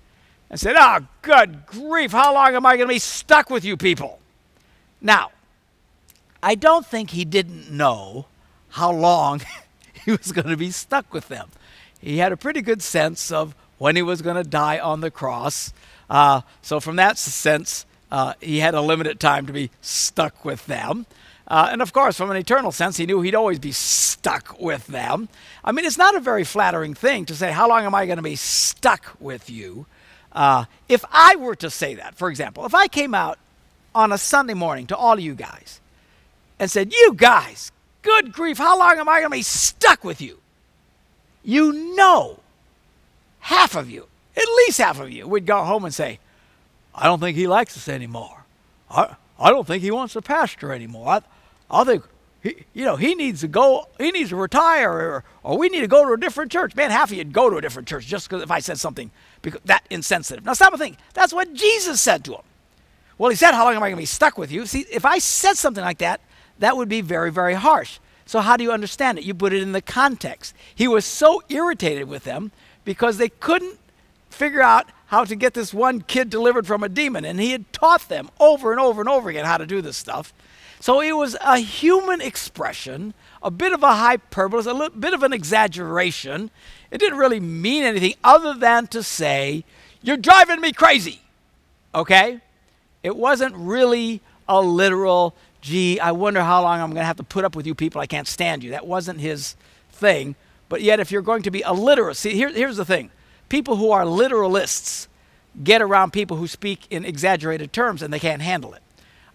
and 0.50 0.60
said, 0.60 0.76
Oh, 0.78 1.06
good 1.22 1.66
grief, 1.66 2.12
how 2.12 2.34
long 2.34 2.56
am 2.56 2.66
I 2.66 2.78
going 2.78 2.88
to 2.88 2.94
be 2.94 3.00
stuck 3.00 3.50
with 3.50 3.64
you 3.64 3.78
people? 3.78 4.20
Now, 5.02 5.32
I 6.42 6.56
don't 6.56 6.86
think 6.86 7.12
he 7.12 7.26
didn't 7.26 7.72
know 7.72 8.26
how 8.70 8.92
long 8.92 9.42
he 10.06 10.12
was 10.12 10.32
going 10.32 10.48
to 10.48 10.58
be 10.58 10.72
stuck 10.72 11.14
with 11.14 11.28
them. 11.28 11.50
He 12.00 12.18
had 12.20 12.32
a 12.32 12.38
pretty 12.38 12.62
good 12.62 12.82
sense 12.82 13.32
of 13.32 13.56
when 13.78 13.96
he 13.96 14.02
was 14.02 14.22
going 14.22 14.38
to 14.38 14.50
die 14.50 14.80
on 14.80 15.02
the 15.02 15.12
cross. 15.12 15.74
Uh, 16.10 16.42
so, 16.62 16.80
from 16.80 16.96
that 16.96 17.18
sense, 17.18 17.86
uh, 18.12 18.34
he 18.40 18.60
had 18.60 18.74
a 18.74 18.82
limited 18.82 19.20
time 19.20 19.46
to 19.48 19.54
be 19.54 19.70
stuck 19.82 20.46
with 20.46 20.66
them. 20.66 21.06
Uh, 21.48 21.70
and 21.72 21.82
of 21.82 21.92
course, 21.94 22.16
from 22.16 22.30
an 22.30 22.38
eternal 22.38 22.72
sense, 22.72 22.98
he 22.98 23.06
knew 23.06 23.22
he'd 23.22 23.36
always 23.36 23.60
be 23.60 23.72
stuck 23.72 24.60
with 24.60 24.86
them. 24.88 25.28
I 25.64 25.72
mean, 25.72 25.84
it's 25.84 25.98
not 25.98 26.16
a 26.16 26.20
very 26.20 26.44
flattering 26.44 26.94
thing 26.94 27.26
to 27.26 27.36
say, 27.36 27.52
How 27.52 27.68
long 27.68 27.84
am 27.86 27.96
I 27.96 28.06
going 28.06 28.18
to 28.18 28.24
be 28.24 28.36
stuck 28.36 29.16
with 29.20 29.50
you? 29.50 29.86
Uh, 30.32 30.66
if 30.88 31.04
I 31.12 31.36
were 31.36 31.56
to 31.56 31.70
say 31.70 31.96
that, 31.96 32.16
for 32.16 32.30
example, 32.30 32.66
if 32.66 32.76
I 32.76 32.88
came 32.88 33.16
out 33.16 33.40
on 33.96 34.12
a 34.12 34.18
Sunday 34.18 34.54
morning 34.54 34.86
to 34.88 34.96
all 34.96 35.14
of 35.14 35.20
you 35.20 35.34
guys 35.34 35.82
and 36.60 36.70
said, 36.70 36.94
You 36.94 37.14
guys, 37.16 37.72
good 38.02 38.34
grief, 38.34 38.58
how 38.58 38.78
long 38.78 38.98
am 38.98 39.10
I 39.10 39.20
going 39.20 39.32
to 39.32 39.38
be 39.38 39.42
stuck 39.42 40.04
with 40.04 40.22
you? 40.22 40.40
You 41.44 41.96
know, 41.96 42.40
half 43.40 43.76
of 43.76 43.90
you, 43.90 44.08
at 44.36 44.46
least 44.58 44.80
half 44.80 45.00
of 45.00 45.10
you, 45.10 45.28
would 45.28 45.46
go 45.46 45.64
home 45.64 45.86
and 45.86 45.94
say, 45.94 46.20
I 46.94 47.06
don't 47.06 47.20
think 47.20 47.38
he 47.38 47.48
likes 47.48 47.78
us 47.78 47.88
anymore. 47.88 48.44
I, 48.92 49.16
I 49.40 49.50
don't 49.50 49.66
think 49.66 49.82
he 49.82 49.92
wants 49.92 50.14
to 50.14 50.22
pastor 50.22 50.74
anymore. 50.74 51.08
I, 51.08 51.22
I 51.72 51.84
think 51.84 52.04
he, 52.44 52.66
you 52.74 52.86
know, 52.86 52.96
he 52.96 53.16
needs 53.16 53.42
to 53.42 53.48
go, 53.48 53.88
he 53.98 54.12
needs 54.12 54.30
to 54.30 54.36
retire, 54.36 54.92
or, 54.92 55.24
or 55.44 55.58
we 55.58 55.70
need 55.70 55.82
to 55.82 55.88
go 55.88 56.06
to 56.06 56.14
a 56.14 56.18
different 56.18 56.52
church. 56.52 56.76
Man, 56.76 56.92
half 56.92 57.12
of 57.12 57.18
you'd 57.18 57.34
go 57.34 57.50
to 57.50 57.58
a 57.58 57.62
different 57.62 57.88
church 57.88 58.06
just 58.06 58.30
because 58.30 58.44
if 58.44 58.52
I 58.52 58.60
said 58.60 58.78
something 58.78 59.12
because 59.42 59.62
that 59.66 59.84
insensitive. 59.90 60.46
Now 60.46 60.54
stop 60.54 60.74
and 60.74 60.82
think. 60.82 60.98
That's 61.14 61.34
what 61.34 61.54
Jesus 61.54 62.02
said 62.02 62.24
to 62.26 62.34
him. 62.34 62.42
Well, 63.18 63.30
he 63.30 63.36
said, 63.36 63.52
How 63.52 63.66
long 63.66 63.76
am 63.76 63.84
I 63.84 63.88
going 63.90 63.98
to 63.98 64.02
be 64.02 64.06
stuck 64.06 64.38
with 64.38 64.52
you? 64.52 64.66
See, 64.66 64.86
if 64.92 65.06
I 65.06 65.20
said 65.20 65.58
something 65.58 65.84
like 65.84 66.00
that, 66.00 66.22
that 66.60 66.78
would 66.78 66.90
be 66.90 67.02
very, 67.02 67.32
very 67.32 67.56
harsh. 67.56 68.00
So, 68.26 68.42
how 68.42 68.58
do 68.58 68.64
you 68.64 68.72
understand 68.72 69.18
it? 69.18 69.26
You 69.26 69.34
put 69.34 69.54
it 69.54 69.64
in 69.64 69.72
the 69.72 69.82
context. 69.82 70.54
He 70.76 70.88
was 70.88 71.04
so 71.04 71.42
irritated 71.50 72.08
with 72.08 72.26
them 72.26 72.52
because 72.86 73.18
they 73.18 73.30
couldn't 73.30 73.80
figure 74.30 74.62
out 74.62 74.88
how 75.08 75.26
to 75.26 75.36
get 75.36 75.56
this 75.56 75.74
one 75.74 76.02
kid 76.02 76.30
delivered 76.30 76.68
from 76.68 76.84
a 76.84 76.90
demon. 76.90 77.26
And 77.26 77.40
he 77.40 77.52
had 77.52 77.74
taught 77.74 78.08
them 78.08 78.30
over 78.40 78.72
and 78.72 78.80
over 78.80 79.02
and 79.02 79.10
over 79.10 79.30
again 79.30 79.46
how 79.46 79.58
to 79.58 79.66
do 79.66 79.82
this 79.82 79.98
stuff. 79.98 80.32
So, 80.80 81.02
it 81.02 81.14
was 81.14 81.36
a 81.42 81.58
human 81.58 82.22
expression, 82.22 83.16
a 83.42 83.50
bit 83.50 83.74
of 83.74 83.82
a 83.82 83.96
hyperbole, 83.96 84.64
a 84.70 84.74
little 84.74 84.98
bit 84.98 85.14
of 85.14 85.24
an 85.24 85.34
exaggeration. 85.34 86.52
It 86.92 87.00
didn't 87.00 87.18
really 87.18 87.40
mean 87.40 87.84
anything 87.84 88.14
other 88.24 88.54
than 88.54 88.88
to 88.88 89.02
say, 89.02 89.64
You're 90.04 90.18
driving 90.18 90.62
me 90.62 90.72
crazy. 90.72 91.22
Okay? 91.96 92.42
It 93.02 93.16
wasn't 93.16 93.56
really 93.56 94.22
a 94.48 94.62
literal, 94.62 95.36
gee, 95.62 96.00
I 96.00 96.12
wonder 96.12 96.42
how 96.42 96.62
long 96.62 96.80
I'm 96.80 96.90
going 96.90 97.02
to 97.02 97.06
have 97.06 97.18
to 97.18 97.24
put 97.24 97.46
up 97.46 97.56
with 97.56 97.68
you 97.68 97.76
people. 97.76 98.02
I 98.02 98.08
can't 98.08 98.28
stand 98.28 98.64
you. 98.64 98.72
That 98.72 98.88
wasn't 98.88 99.20
his 99.20 99.56
thing. 99.92 100.36
But 100.70 100.82
yet, 100.82 101.00
if 101.00 101.12
you're 101.12 101.22
going 101.22 101.44
to 101.44 101.52
be 101.52 101.62
a 101.62 101.74
literalist, 101.74 102.22
see, 102.22 102.34
here, 102.34 102.50
here's 102.50 102.78
the 102.78 102.86
thing 102.86 103.12
people 103.50 103.78
who 103.78 103.92
are 103.92 104.04
literalists 104.04 105.08
get 105.64 105.82
around 105.82 106.14
people 106.14 106.38
who 106.38 106.48
speak 106.48 106.86
in 106.90 107.04
exaggerated 107.04 107.74
terms 107.74 108.02
and 108.02 108.14
they 108.14 108.20
can't 108.20 108.42
handle 108.42 108.74
it. 108.74 108.82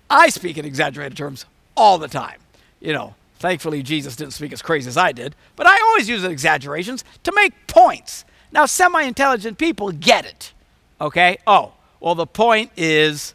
I 0.09 0.29
speak 0.29 0.57
in 0.57 0.65
exaggerated 0.65 1.19
terms 1.19 1.45
all 1.77 1.99
the 1.99 2.09
time. 2.09 2.39
You 2.81 2.93
know, 2.93 3.15
thankfully, 3.39 3.83
Jesus 3.83 4.15
didn't 4.15 4.33
speak 4.33 4.53
as 4.53 4.63
crazy 4.63 4.89
as 4.89 4.97
I 4.97 5.13
did, 5.13 5.35
but 5.57 5.67
I 5.67 5.79
always 5.81 6.09
use 6.09 6.25
exaggerations 6.25 7.05
to 7.25 7.33
make 7.35 7.67
points. 7.67 8.25
Now, 8.53 8.67
semi 8.67 9.03
intelligent 9.03 9.59
people 9.59 9.91
get 9.91 10.25
it. 10.25 10.53
Okay? 11.01 11.39
Oh, 11.47 11.73
well, 11.99 12.15
the 12.15 12.27
point 12.27 12.71
is 12.77 13.35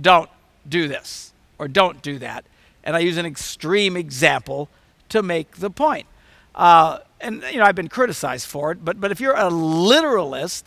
don't 0.00 0.30
do 0.66 0.88
this 0.88 1.31
or 1.58 1.68
don't 1.68 2.02
do 2.02 2.18
that. 2.18 2.44
And 2.84 2.96
I 2.96 3.00
use 3.00 3.16
an 3.16 3.26
extreme 3.26 3.96
example 3.96 4.68
to 5.10 5.22
make 5.22 5.56
the 5.58 5.70
point. 5.70 6.06
Uh, 6.54 6.98
and 7.20 7.42
you 7.50 7.58
know 7.58 7.64
I've 7.64 7.74
been 7.74 7.88
criticized 7.88 8.46
for 8.46 8.72
it, 8.72 8.84
but 8.84 9.00
but 9.00 9.10
if 9.10 9.20
you're 9.20 9.36
a 9.36 9.48
literalist, 9.48 10.66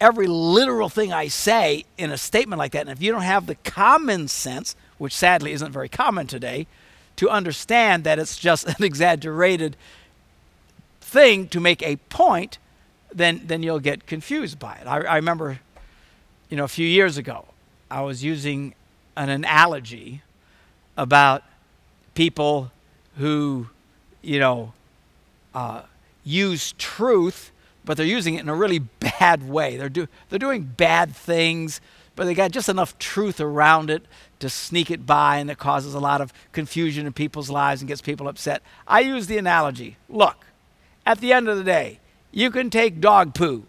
every 0.00 0.26
literal 0.26 0.88
thing 0.88 1.12
I 1.12 1.28
say 1.28 1.84
in 1.98 2.10
a 2.10 2.16
statement 2.16 2.58
like 2.58 2.72
that, 2.72 2.82
and 2.82 2.90
if 2.90 3.02
you 3.02 3.12
don't 3.12 3.22
have 3.22 3.46
the 3.46 3.56
common 3.56 4.28
sense, 4.28 4.76
which 4.98 5.14
sadly 5.14 5.52
isn't 5.52 5.72
very 5.72 5.88
common 5.88 6.26
today, 6.26 6.66
to 7.16 7.28
understand 7.28 8.04
that 8.04 8.18
it's 8.18 8.38
just 8.38 8.66
an 8.78 8.82
exaggerated 8.82 9.76
thing 11.00 11.48
to 11.48 11.60
make 11.60 11.82
a 11.82 11.96
point, 12.08 12.58
then 13.12 13.42
then 13.44 13.62
you'll 13.62 13.80
get 13.80 14.06
confused 14.06 14.58
by 14.58 14.76
it. 14.76 14.86
I, 14.86 15.00
I 15.00 15.16
remember, 15.16 15.60
you 16.48 16.56
know, 16.56 16.64
a 16.64 16.68
few 16.68 16.86
years 16.86 17.18
ago, 17.18 17.46
I 17.90 18.00
was 18.02 18.24
using 18.24 18.74
an 19.16 19.28
analogy 19.28 20.22
about 20.96 21.42
people 22.14 22.70
who, 23.18 23.68
you 24.22 24.38
know, 24.38 24.72
uh, 25.54 25.82
use 26.24 26.74
truth, 26.78 27.50
but 27.84 27.96
they're 27.96 28.06
using 28.06 28.34
it 28.34 28.40
in 28.40 28.48
a 28.48 28.54
really 28.54 28.78
bad 28.78 29.48
way. 29.48 29.76
They're, 29.76 29.88
do, 29.88 30.08
they're 30.28 30.38
doing 30.38 30.62
bad 30.64 31.14
things, 31.14 31.80
but 32.14 32.24
they 32.24 32.34
got 32.34 32.50
just 32.50 32.68
enough 32.68 32.98
truth 32.98 33.40
around 33.40 33.90
it 33.90 34.02
to 34.38 34.50
sneak 34.50 34.90
it 34.90 35.06
by, 35.06 35.38
and 35.38 35.50
it 35.50 35.58
causes 35.58 35.94
a 35.94 36.00
lot 36.00 36.20
of 36.20 36.32
confusion 36.52 37.06
in 37.06 37.12
people's 37.12 37.48
lives 37.48 37.80
and 37.80 37.88
gets 37.88 38.02
people 38.02 38.28
upset. 38.28 38.62
I 38.86 39.00
use 39.00 39.26
the 39.26 39.38
analogy 39.38 39.96
look, 40.08 40.44
at 41.06 41.20
the 41.20 41.32
end 41.32 41.48
of 41.48 41.56
the 41.56 41.64
day, 41.64 42.00
you 42.32 42.50
can 42.50 42.68
take 42.68 43.00
dog 43.00 43.32
poo 43.32 43.64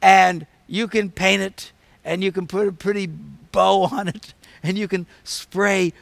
and 0.00 0.46
you 0.66 0.88
can 0.88 1.10
paint 1.10 1.42
it 1.42 1.72
and 2.04 2.22
you 2.22 2.32
can 2.32 2.46
put 2.46 2.68
a 2.68 2.72
pretty 2.72 3.06
bow 3.06 3.82
on 3.92 4.08
it 4.08 4.32
and 4.62 4.78
you 4.78 4.88
can 4.88 5.06
spray 5.24 5.92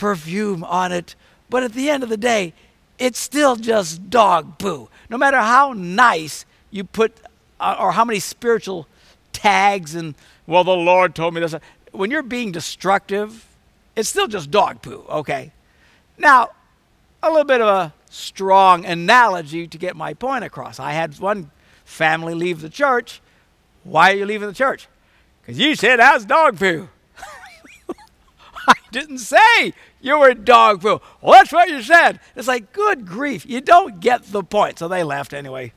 perfume 0.00 0.64
on 0.64 0.90
it. 0.90 1.14
But 1.50 1.62
at 1.62 1.74
the 1.74 1.90
end 1.90 2.02
of 2.02 2.08
the 2.08 2.16
day, 2.16 2.54
it's 2.98 3.18
still 3.18 3.54
just 3.54 4.10
dog 4.10 4.58
poo. 4.58 4.88
No 5.08 5.18
matter 5.18 5.36
how 5.36 5.74
nice 5.76 6.44
you 6.70 6.84
put, 6.84 7.18
uh, 7.60 7.76
or 7.78 7.92
how 7.92 8.04
many 8.04 8.18
spiritual 8.18 8.88
tags 9.32 9.94
and, 9.94 10.14
well, 10.46 10.64
the 10.64 10.72
Lord 10.72 11.14
told 11.14 11.34
me 11.34 11.40
this. 11.40 11.54
When 11.92 12.10
you're 12.10 12.22
being 12.22 12.50
destructive, 12.50 13.46
it's 13.94 14.08
still 14.08 14.26
just 14.26 14.50
dog 14.50 14.82
poo, 14.82 15.04
okay? 15.08 15.52
Now, 16.18 16.50
a 17.22 17.28
little 17.28 17.44
bit 17.44 17.60
of 17.60 17.68
a 17.68 17.92
strong 18.08 18.86
analogy 18.86 19.66
to 19.66 19.78
get 19.78 19.96
my 19.96 20.14
point 20.14 20.44
across. 20.44 20.80
I 20.80 20.92
had 20.92 21.18
one 21.18 21.50
family 21.84 22.34
leave 22.34 22.60
the 22.62 22.70
church. 22.70 23.20
Why 23.84 24.12
are 24.12 24.16
you 24.16 24.26
leaving 24.26 24.48
the 24.48 24.54
church? 24.54 24.88
Because 25.42 25.58
you 25.58 25.74
said 25.74 25.98
that's 25.98 26.24
dog 26.24 26.58
poo. 26.58 26.88
I 28.70 28.74
didn't 28.92 29.18
say 29.18 29.74
you 30.00 30.18
were 30.18 30.34
dog 30.34 30.80
poo. 30.80 31.00
Well, 31.20 31.32
that's 31.32 31.52
what 31.52 31.68
you 31.68 31.82
said. 31.82 32.20
It's 32.36 32.48
like, 32.48 32.72
good 32.72 33.06
grief. 33.06 33.44
You 33.46 33.60
don't 33.60 34.00
get 34.00 34.24
the 34.24 34.42
point. 34.42 34.78
So 34.78 34.88
they 34.88 35.02
left 35.02 35.32
anyway. 35.32 35.72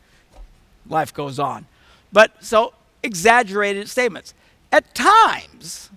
Life 0.87 1.13
goes 1.13 1.39
on. 1.39 1.65
But 2.11 2.43
so 2.43 2.73
exaggerated 3.01 3.89
statements. 3.89 4.33
At 4.71 4.93
times, 4.95 5.89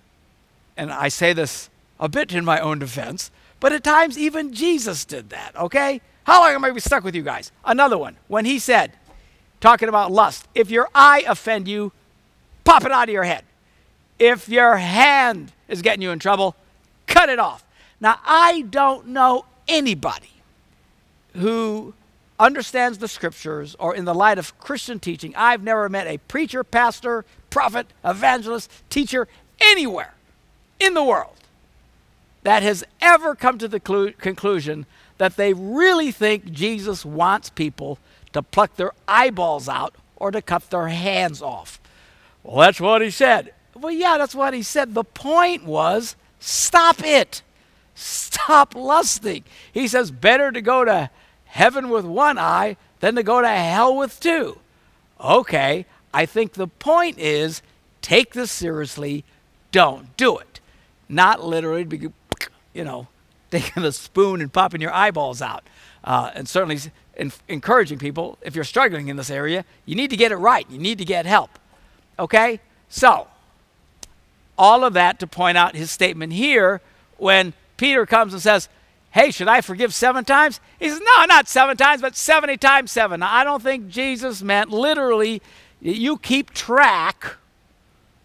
and 0.76 0.92
I 0.92 1.08
say 1.08 1.32
this 1.32 1.70
a 1.98 2.08
bit 2.08 2.32
in 2.32 2.44
my 2.44 2.60
own 2.60 2.78
defense, 2.78 3.30
but 3.60 3.72
at 3.72 3.82
times 3.82 4.18
even 4.18 4.52
Jesus 4.52 5.04
did 5.04 5.30
that, 5.30 5.56
okay? 5.56 6.00
How 6.24 6.40
long 6.40 6.50
am 6.50 6.64
I 6.64 6.68
going 6.68 6.72
to 6.72 6.74
be 6.74 6.80
stuck 6.80 7.04
with 7.04 7.14
you 7.14 7.22
guys? 7.22 7.52
Another 7.64 7.96
one, 7.96 8.16
when 8.28 8.44
he 8.44 8.58
said, 8.58 8.92
talking 9.60 9.88
about 9.88 10.12
lust, 10.12 10.46
if 10.54 10.70
your 10.70 10.88
eye 10.94 11.24
offend 11.26 11.68
you, 11.68 11.92
pop 12.64 12.84
it 12.84 12.92
out 12.92 13.08
of 13.08 13.12
your 13.12 13.24
head. 13.24 13.44
If 14.18 14.48
your 14.48 14.76
hand 14.76 15.52
is 15.68 15.82
getting 15.82 16.02
you 16.02 16.10
in 16.10 16.18
trouble, 16.18 16.56
cut 17.16 17.28
it 17.28 17.38
off. 17.38 17.64
Now, 18.00 18.18
I 18.26 18.62
don't 18.62 19.08
know 19.08 19.46
anybody 19.66 20.30
who 21.34 21.94
understands 22.38 22.98
the 22.98 23.08
scriptures 23.08 23.74
or 23.78 23.94
in 23.94 24.04
the 24.04 24.14
light 24.14 24.38
of 24.38 24.58
Christian 24.58 25.00
teaching. 25.00 25.34
I've 25.34 25.62
never 25.62 25.88
met 25.88 26.06
a 26.06 26.18
preacher, 26.18 26.62
pastor, 26.62 27.24
prophet, 27.48 27.86
evangelist, 28.04 28.70
teacher 28.90 29.28
anywhere 29.60 30.12
in 30.78 30.92
the 30.92 31.02
world 31.02 31.32
that 32.42 32.62
has 32.62 32.84
ever 33.00 33.34
come 33.34 33.56
to 33.58 33.68
the 33.68 33.80
clu- 33.80 34.12
conclusion 34.12 34.84
that 35.16 35.36
they 35.36 35.54
really 35.54 36.12
think 36.12 36.52
Jesus 36.52 37.04
wants 37.04 37.48
people 37.48 37.98
to 38.34 38.42
pluck 38.42 38.76
their 38.76 38.92
eyeballs 39.08 39.68
out 39.70 39.94
or 40.16 40.30
to 40.30 40.42
cut 40.42 40.68
their 40.68 40.88
hands 40.88 41.40
off. 41.40 41.80
Well, 42.42 42.56
that's 42.56 42.80
what 42.80 43.00
he 43.00 43.10
said. 43.10 43.54
Well, 43.74 43.92
yeah, 43.92 44.18
that's 44.18 44.34
what 44.34 44.52
he 44.52 44.62
said. 44.62 44.92
The 44.92 45.04
point 45.04 45.64
was 45.64 46.14
stop 46.40 47.02
it. 47.02 47.42
Stop 47.94 48.74
lusting. 48.74 49.44
He 49.72 49.88
says, 49.88 50.10
better 50.10 50.52
to 50.52 50.60
go 50.60 50.84
to 50.84 51.10
heaven 51.44 51.88
with 51.88 52.04
one 52.04 52.38
eye 52.38 52.76
than 53.00 53.14
to 53.14 53.22
go 53.22 53.40
to 53.40 53.48
hell 53.48 53.96
with 53.96 54.20
two. 54.20 54.58
Okay, 55.20 55.86
I 56.12 56.26
think 56.26 56.52
the 56.52 56.68
point 56.68 57.18
is 57.18 57.62
take 58.02 58.34
this 58.34 58.50
seriously, 58.50 59.24
don't 59.72 60.16
do 60.16 60.38
it. 60.38 60.60
Not 61.08 61.42
literally, 61.42 62.10
you 62.74 62.84
know, 62.84 63.08
taking 63.50 63.84
a 63.84 63.92
spoon 63.92 64.40
and 64.40 64.52
popping 64.52 64.80
your 64.80 64.92
eyeballs 64.92 65.40
out. 65.40 65.64
Uh, 66.04 66.30
and 66.34 66.48
certainly 66.48 66.78
in, 67.16 67.32
encouraging 67.48 67.98
people, 67.98 68.38
if 68.42 68.54
you're 68.54 68.64
struggling 68.64 69.08
in 69.08 69.16
this 69.16 69.30
area, 69.30 69.64
you 69.86 69.94
need 69.94 70.10
to 70.10 70.16
get 70.16 70.32
it 70.32 70.36
right. 70.36 70.68
You 70.70 70.78
need 70.78 70.98
to 70.98 71.04
get 71.04 71.26
help. 71.26 71.58
Okay? 72.18 72.60
So, 72.88 73.26
all 74.58 74.84
of 74.84 74.94
that 74.94 75.18
to 75.20 75.26
point 75.26 75.58
out 75.58 75.76
his 75.76 75.90
statement 75.90 76.32
here 76.32 76.80
when 77.18 77.52
Peter 77.76 78.06
comes 78.06 78.32
and 78.32 78.42
says, 78.42 78.68
Hey, 79.10 79.30
should 79.30 79.48
I 79.48 79.62
forgive 79.62 79.94
seven 79.94 80.24
times? 80.24 80.60
He 80.78 80.88
says, 80.88 81.00
No, 81.00 81.24
not 81.24 81.48
seven 81.48 81.76
times, 81.76 82.02
but 82.02 82.16
70 82.16 82.56
times 82.58 82.92
seven. 82.92 83.20
Now, 83.20 83.34
I 83.34 83.44
don't 83.44 83.62
think 83.62 83.88
Jesus 83.88 84.42
meant 84.42 84.70
literally 84.70 85.40
you 85.80 86.18
keep 86.18 86.52
track 86.52 87.36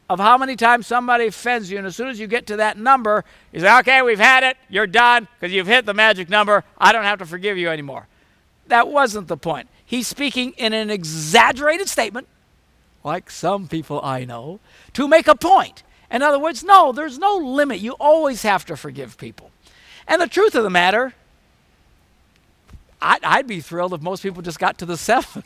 of 0.09 0.19
how 0.19 0.37
many 0.37 0.57
times 0.57 0.87
somebody 0.87 1.27
offends 1.27 1.71
you, 1.71 1.77
and 1.77 1.87
as 1.87 1.95
soon 1.95 2.09
as 2.09 2.19
you 2.19 2.27
get 2.27 2.45
to 2.47 2.57
that 2.57 2.77
number, 2.77 3.23
you 3.53 3.61
say, 3.61 3.79
Okay, 3.79 4.01
we've 4.01 4.19
had 4.19 4.43
it, 4.43 4.57
you're 4.69 4.87
done, 4.87 5.27
because 5.39 5.53
you've 5.53 5.67
hit 5.67 5.85
the 5.85 5.93
magic 5.93 6.29
number. 6.29 6.63
I 6.77 6.91
don't 6.91 7.03
have 7.03 7.19
to 7.19 7.25
forgive 7.25 7.57
you 7.57 7.69
anymore. 7.69 8.07
That 8.67 8.87
wasn't 8.87 9.27
the 9.27 9.37
point. 9.37 9.69
He's 9.85 10.07
speaking 10.07 10.53
in 10.57 10.73
an 10.73 10.89
exaggerated 10.89 11.89
statement, 11.89 12.27
like 13.03 13.29
some 13.29 13.67
people 13.67 13.99
I 14.03 14.25
know, 14.25 14.59
to 14.93 15.07
make 15.07 15.27
a 15.27 15.35
point. 15.35 15.83
In 16.11 16.21
other 16.21 16.37
words, 16.37 16.63
no, 16.63 16.91
there's 16.91 17.17
no 17.17 17.37
limit. 17.37 17.79
You 17.79 17.93
always 17.93 18.43
have 18.43 18.65
to 18.65 18.75
forgive 18.75 19.17
people. 19.17 19.49
And 20.07 20.21
the 20.21 20.27
truth 20.27 20.55
of 20.55 20.63
the 20.63 20.69
matter, 20.69 21.13
I'd, 23.01 23.23
I'd 23.23 23.47
be 23.47 23.61
thrilled 23.61 23.93
if 23.93 24.01
most 24.01 24.21
people 24.21 24.41
just 24.41 24.59
got 24.59 24.77
to 24.79 24.85
the 24.85 24.97
seven. 25.09 25.43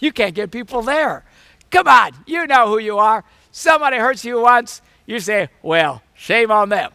you 0.00 0.10
can't 0.10 0.34
get 0.34 0.50
people 0.50 0.82
there. 0.82 1.24
Come 1.70 1.86
on, 1.86 2.12
you 2.26 2.46
know 2.46 2.68
who 2.68 2.78
you 2.78 2.98
are. 2.98 3.24
Somebody 3.50 3.98
hurts 3.98 4.24
you 4.24 4.40
once, 4.40 4.80
you 5.04 5.20
say, 5.20 5.50
well, 5.62 6.02
shame 6.14 6.50
on 6.50 6.70
them. 6.70 6.90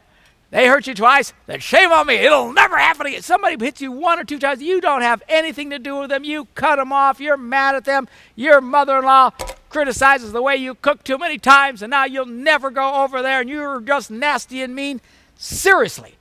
They 0.50 0.66
hurt 0.66 0.88
you 0.88 0.94
twice, 0.94 1.34
then 1.46 1.60
shame 1.60 1.92
on 1.92 2.08
me. 2.08 2.16
It'll 2.16 2.54
never 2.54 2.78
happen 2.78 3.06
again. 3.06 3.22
Somebody 3.22 3.64
hits 3.64 3.82
you 3.82 3.92
one 3.92 4.18
or 4.18 4.24
two 4.24 4.40
times, 4.40 4.62
you 4.62 4.80
don't 4.80 5.02
have 5.02 5.22
anything 5.28 5.72
to 5.72 5.80
do 5.80 5.98
with 5.98 6.10
them. 6.10 6.24
You 6.24 6.46
cut 6.56 6.78
them 6.78 6.94
off. 6.94 7.20
You're 7.20 7.38
mad 7.38 7.76
at 7.76 7.86
them. 7.86 8.08
Your 8.36 8.62
mother 8.62 9.00
in 9.00 9.04
law 9.04 9.32
criticizes 9.70 10.32
the 10.32 10.42
way 10.42 10.56
you 10.56 10.76
cook 10.76 11.04
too 11.04 11.18
many 11.18 11.38
times, 11.38 11.82
and 11.82 11.92
now 11.92 12.06
you'll 12.06 12.26
never 12.26 12.70
go 12.70 13.04
over 13.04 13.22
there, 13.22 13.42
and 13.42 13.50
you're 13.50 13.82
just 13.82 14.12
nasty 14.12 14.62
and 14.62 14.74
mean. 14.76 15.02
Seriously. 15.36 16.16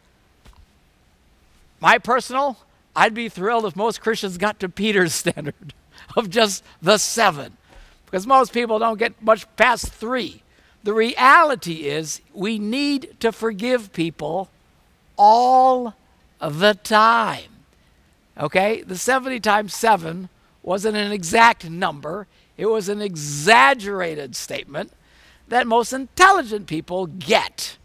My 1.80 1.98
personal, 1.98 2.58
I'd 2.94 3.14
be 3.14 3.28
thrilled 3.28 3.66
if 3.66 3.76
most 3.76 4.00
Christians 4.00 4.38
got 4.38 4.60
to 4.60 4.68
Peter's 4.68 5.14
standard 5.22 5.74
of 6.16 6.30
just 6.30 6.64
the 6.80 6.98
seven, 6.98 7.56
because 8.04 8.26
most 8.26 8.52
people 8.52 8.78
don't 8.78 8.98
get 8.98 9.20
much 9.22 9.46
past 9.56 9.92
three. 9.92 10.42
The 10.82 10.94
reality 10.94 11.88
is, 11.88 12.20
we 12.32 12.58
need 12.58 13.16
to 13.20 13.32
forgive 13.32 13.92
people 13.92 14.50
all 15.16 15.94
the 16.40 16.74
time. 16.74 17.50
Okay? 18.38 18.82
The 18.82 18.96
70 18.96 19.40
times 19.40 19.74
7 19.74 20.28
wasn't 20.62 20.96
an 20.96 21.12
exact 21.12 21.68
number, 21.68 22.26
it 22.56 22.66
was 22.66 22.88
an 22.88 23.02
exaggerated 23.02 24.34
statement 24.34 24.92
that 25.48 25.66
most 25.66 25.92
intelligent 25.92 26.66
people 26.66 27.06
get. 27.06 27.76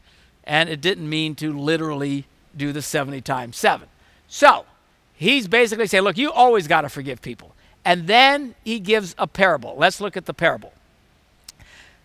And 0.44 0.70
it 0.70 0.82
didn't 0.82 1.10
mean 1.10 1.36
to 1.36 1.58
literally 1.58 2.26
do 2.56 2.72
the 2.72 2.82
70 2.82 3.22
times 3.22 3.58
7. 3.58 3.88
So, 4.28 4.66
he's 5.14 5.48
basically 5.48 5.88
saying, 5.88 6.04
look, 6.04 6.18
you 6.18 6.32
always 6.32 6.68
got 6.68 6.82
to 6.82 6.90
forgive 6.90 7.22
people. 7.22 7.54
And 7.84 8.08
then 8.08 8.56
he 8.64 8.80
gives 8.80 9.16
a 9.18 9.28
parable. 9.28 9.76
Let's 9.78 10.02
look 10.02 10.16
at 10.16 10.26
the 10.26 10.34
parable. 10.34 10.74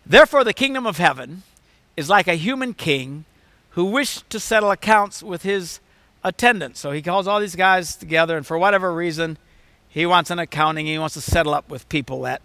Therefore, 0.05 0.45
the 0.45 0.53
kingdom 0.53 0.87
of 0.87 0.99
heaven 0.99 1.43
is 1.97 2.09
like 2.09 2.29
a 2.29 2.35
human 2.35 2.75
king 2.75 3.25
who 3.71 3.85
wished 3.87 4.29
to 4.31 4.41
settle 4.41 4.71
accounts 4.71 5.23
with 5.23 5.43
his 5.43 5.81
attendants. 6.25 6.81
So 6.81 6.93
he 6.93 7.03
calls 7.03 7.27
all 7.27 7.41
these 7.41 7.57
guys 7.57 7.97
together, 7.97 8.37
and 8.37 8.47
for 8.47 8.59
whatever 8.59 8.93
reason, 8.93 9.39
he 9.89 10.07
wants 10.07 10.31
an 10.31 10.39
accounting. 10.39 10.87
He 10.87 10.99
wants 10.99 11.15
to 11.15 11.21
settle 11.21 11.55
up 11.55 11.69
with 11.69 11.89
people 11.89 12.23
that 12.23 12.43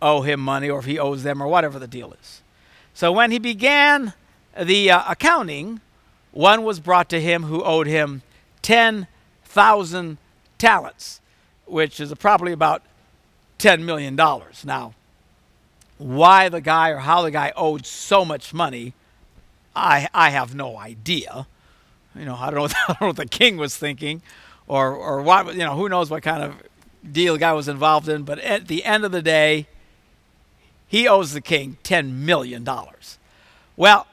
owe 0.00 0.22
him 0.22 0.40
money 0.40 0.68
or 0.70 0.78
if 0.80 0.84
he 0.84 0.98
owes 0.98 1.22
them 1.22 1.42
or 1.42 1.48
whatever 1.48 1.78
the 1.78 1.86
deal 1.86 2.12
is. 2.20 2.42
So 2.94 3.12
when 3.12 3.30
he 3.30 3.38
began 3.38 4.14
the 4.60 4.90
uh, 4.90 5.02
accounting, 5.08 5.80
one 6.32 6.64
was 6.64 6.80
brought 6.80 7.08
to 7.10 7.20
him 7.20 7.44
who 7.44 7.62
owed 7.62 7.86
him 7.86 8.22
10,000 8.62 10.18
talents, 10.58 11.20
which 11.66 12.00
is 12.00 12.12
probably 12.14 12.52
about 12.52 12.82
$10 13.58 13.82
million. 13.82 14.16
Now, 14.16 14.94
why 15.98 16.48
the 16.48 16.60
guy 16.60 16.90
or 16.90 16.98
how 16.98 17.22
the 17.22 17.30
guy 17.30 17.52
owed 17.56 17.86
so 17.86 18.24
much 18.24 18.54
money, 18.54 18.94
I, 19.74 20.08
I 20.14 20.30
have 20.30 20.54
no 20.54 20.76
idea. 20.76 21.46
You 22.14 22.24
know, 22.24 22.36
I 22.36 22.50
don't, 22.50 22.60
know, 22.60 22.64
I 22.88 22.92
don't 22.92 23.00
know 23.00 23.06
what 23.08 23.16
the 23.16 23.26
king 23.26 23.56
was 23.56 23.76
thinking 23.76 24.22
or, 24.66 24.94
or 24.94 25.22
what, 25.22 25.54
you 25.54 25.60
know, 25.60 25.74
who 25.74 25.88
knows 25.88 26.10
what 26.10 26.22
kind 26.22 26.42
of 26.42 26.54
deal 27.10 27.34
the 27.34 27.38
guy 27.38 27.52
was 27.52 27.68
involved 27.68 28.08
in. 28.08 28.22
But 28.22 28.38
at 28.40 28.68
the 28.68 28.84
end 28.84 29.04
of 29.04 29.12
the 29.12 29.22
day, 29.22 29.66
he 30.88 31.06
owes 31.06 31.32
the 31.32 31.40
king 31.40 31.78
$10 31.84 32.12
million. 32.12 32.66
Well, 33.76 34.06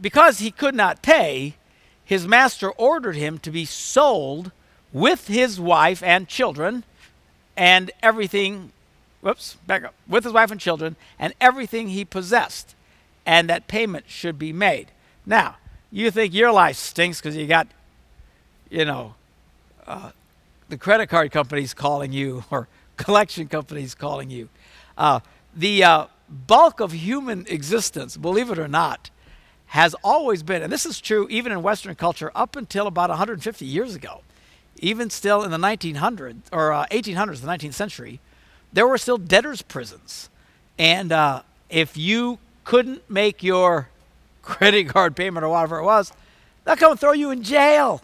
because 0.00 0.40
he 0.40 0.50
could 0.50 0.74
not 0.74 1.02
pay, 1.02 1.54
his 2.04 2.26
master 2.26 2.70
ordered 2.72 3.16
him 3.16 3.38
to 3.38 3.50
be 3.50 3.64
sold 3.64 4.50
with 4.92 5.28
his 5.28 5.60
wife 5.60 6.02
and 6.02 6.26
children 6.26 6.84
and 7.56 7.90
everything 8.02 8.72
whoops, 9.24 9.56
back 9.66 9.84
up, 9.84 9.94
with 10.06 10.24
his 10.24 10.32
wife 10.32 10.50
and 10.50 10.60
children 10.60 10.96
and 11.18 11.32
everything 11.40 11.88
he 11.88 12.04
possessed, 12.04 12.74
and 13.24 13.48
that 13.48 13.66
payment 13.66 14.04
should 14.06 14.38
be 14.38 14.52
made. 14.52 14.90
Now, 15.24 15.56
you 15.90 16.10
think 16.10 16.34
your 16.34 16.52
life 16.52 16.76
stinks 16.76 17.20
because 17.20 17.34
you 17.34 17.46
got, 17.46 17.66
you 18.68 18.84
know, 18.84 19.14
uh, 19.86 20.10
the 20.68 20.76
credit 20.76 21.06
card 21.06 21.32
companies 21.32 21.72
calling 21.72 22.12
you 22.12 22.44
or 22.50 22.68
collection 22.98 23.48
companies 23.48 23.94
calling 23.94 24.28
you. 24.28 24.50
Uh, 24.98 25.20
the 25.56 25.82
uh, 25.82 26.06
bulk 26.34 26.80
of 26.80 26.92
human 26.92 27.46
existence, 27.48 28.16
believe 28.16 28.50
it 28.50 28.58
or 28.58 28.68
not, 28.68 29.10
has 29.66 29.94
always 30.04 30.42
been, 30.42 30.62
and 30.62 30.72
this 30.72 30.84
is 30.84 31.00
true 31.00 31.26
even 31.30 31.52
in 31.52 31.62
Western 31.62 31.94
culture 31.94 32.30
up 32.34 32.56
until 32.56 32.86
about 32.86 33.10
150 33.10 33.64
years 33.64 33.94
ago, 33.94 34.22
even 34.76 35.10
still 35.10 35.42
in 35.42 35.50
the 35.50 35.58
1900s 35.58 36.42
or 36.52 36.70
1800s, 36.90 37.42
uh, 37.42 37.46
the 37.46 37.68
19th 37.68 37.74
century, 37.74 38.20
there 38.72 38.86
were 38.86 38.98
still 38.98 39.18
debtors' 39.18 39.62
prisons. 39.62 40.28
And 40.78 41.12
uh, 41.12 41.42
if 41.70 41.96
you 41.96 42.38
couldn't 42.64 43.08
make 43.08 43.42
your 43.42 43.88
credit 44.42 44.88
card 44.88 45.16
payment 45.16 45.44
or 45.44 45.48
whatever 45.48 45.78
it 45.78 45.84
was, 45.84 46.12
they'll 46.64 46.76
come 46.76 46.92
and 46.92 47.00
throw 47.00 47.12
you 47.12 47.30
in 47.30 47.42
jail. 47.42 48.02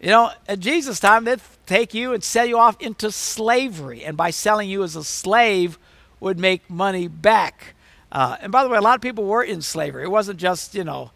You 0.00 0.08
know, 0.08 0.32
at 0.48 0.60
Jesus' 0.60 0.98
time, 0.98 1.24
they'd 1.24 1.40
take 1.66 1.92
you 1.92 2.14
and 2.14 2.24
sell 2.24 2.46
you 2.46 2.58
off 2.58 2.80
into 2.80 3.12
slavery. 3.12 4.02
And 4.02 4.16
by 4.16 4.30
selling 4.30 4.70
you 4.70 4.82
as 4.82 4.96
a 4.96 5.04
slave, 5.04 5.78
would 6.20 6.38
make 6.38 6.68
money 6.70 7.08
back. 7.08 7.74
Uh, 8.12 8.36
and 8.40 8.52
by 8.52 8.62
the 8.62 8.68
way, 8.68 8.76
a 8.76 8.82
lot 8.82 8.94
of 8.94 9.00
people 9.00 9.24
were 9.24 9.42
in 9.42 9.62
slavery. 9.62 10.04
It 10.04 10.10
wasn't 10.10 10.38
just, 10.38 10.74
you 10.74 10.84
know, 10.84 11.10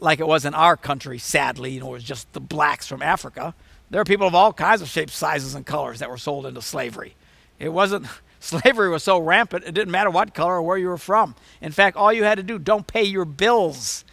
like 0.00 0.20
it 0.20 0.26
was 0.26 0.44
in 0.44 0.54
our 0.54 0.76
country, 0.76 1.18
sadly, 1.18 1.72
you 1.72 1.80
know, 1.80 1.88
it 1.88 1.92
was 1.92 2.04
just 2.04 2.32
the 2.32 2.40
blacks 2.40 2.86
from 2.86 3.02
Africa. 3.02 3.54
There 3.90 4.00
are 4.00 4.04
people 4.04 4.26
of 4.26 4.34
all 4.34 4.52
kinds 4.52 4.82
of 4.82 4.88
shapes, 4.88 5.14
sizes, 5.14 5.54
and 5.54 5.64
colors 5.64 5.98
that 6.00 6.10
were 6.10 6.18
sold 6.18 6.46
into 6.46 6.62
slavery. 6.62 7.14
It 7.58 7.70
wasn't 7.70 8.06
slavery 8.40 8.90
was 8.90 9.02
so 9.02 9.18
rampant, 9.18 9.64
it 9.64 9.72
didn't 9.72 9.90
matter 9.90 10.10
what 10.10 10.34
color 10.34 10.54
or 10.56 10.62
where 10.62 10.76
you 10.76 10.88
were 10.88 10.98
from. 10.98 11.34
In 11.60 11.72
fact, 11.72 11.96
all 11.96 12.12
you 12.12 12.24
had 12.24 12.36
to 12.36 12.42
do, 12.42 12.58
don't 12.58 12.86
pay 12.86 13.04
your 13.04 13.24
bills, 13.24 14.04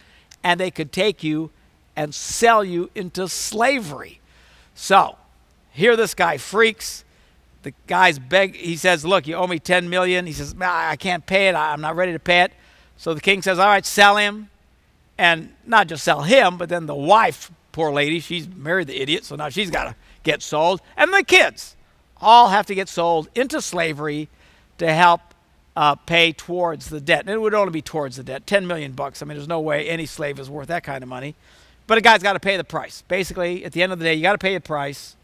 and 0.42 0.58
they 0.58 0.70
could 0.70 0.92
take 0.92 1.22
you 1.22 1.50
and 1.94 2.14
sell 2.14 2.64
you 2.64 2.90
into 2.94 3.28
slavery. 3.28 4.20
So, 4.74 5.18
here 5.72 5.96
this 5.96 6.14
guy 6.14 6.38
freaks. 6.38 7.04
The 7.62 7.72
guy's 7.86 8.18
beg. 8.18 8.56
He 8.56 8.76
says, 8.76 9.04
"Look, 9.04 9.26
you 9.26 9.34
owe 9.36 9.46
me 9.46 9.58
10 9.58 9.88
million." 9.88 10.26
He 10.26 10.32
says, 10.32 10.54
"I 10.60 10.96
can't 10.96 11.24
pay 11.24 11.48
it. 11.48 11.54
I'm 11.54 11.80
not 11.80 11.96
ready 11.96 12.12
to 12.12 12.18
pay 12.18 12.42
it." 12.42 12.52
So 12.96 13.14
the 13.14 13.20
king 13.20 13.42
says, 13.42 13.58
"All 13.58 13.66
right, 13.66 13.86
sell 13.86 14.16
him." 14.16 14.50
And 15.18 15.54
not 15.66 15.86
just 15.86 16.02
sell 16.02 16.22
him, 16.22 16.56
but 16.56 16.68
then 16.68 16.86
the 16.86 16.94
wife, 16.94 17.50
poor 17.70 17.92
lady, 17.92 18.18
she's 18.18 18.48
married 18.48 18.88
the 18.88 19.00
idiot, 19.00 19.24
so 19.24 19.36
now 19.36 19.50
she's 19.50 19.70
got 19.70 19.84
to 19.84 19.94
get 20.22 20.42
sold. 20.42 20.80
And 20.96 21.12
the 21.12 21.22
kids 21.22 21.76
all 22.20 22.48
have 22.48 22.66
to 22.66 22.74
get 22.74 22.88
sold 22.88 23.28
into 23.34 23.60
slavery 23.60 24.28
to 24.78 24.92
help 24.92 25.20
uh, 25.76 25.94
pay 25.94 26.32
towards 26.32 26.88
the 26.88 27.00
debt. 27.00 27.20
And 27.20 27.30
it 27.30 27.40
would 27.40 27.54
only 27.54 27.72
be 27.72 27.82
towards 27.82 28.16
the 28.16 28.22
debt, 28.22 28.46
10 28.46 28.66
million 28.66 28.92
bucks. 28.92 29.22
I 29.22 29.26
mean, 29.26 29.36
there's 29.36 29.48
no 29.48 29.60
way 29.60 29.88
any 29.88 30.06
slave 30.06 30.38
is 30.38 30.50
worth 30.50 30.68
that 30.68 30.84
kind 30.84 31.02
of 31.02 31.08
money. 31.08 31.34
But 31.86 31.98
a 31.98 32.00
guy's 32.00 32.22
got 32.22 32.34
to 32.34 32.40
pay 32.40 32.56
the 32.56 32.64
price. 32.64 33.02
Basically, 33.08 33.64
at 33.64 33.72
the 33.72 33.82
end 33.82 33.92
of 33.92 33.98
the 33.98 34.04
day, 34.04 34.14
you 34.14 34.22
got 34.22 34.32
to 34.32 34.38
pay 34.38 34.54
the 34.54 34.60
price. 34.60 35.16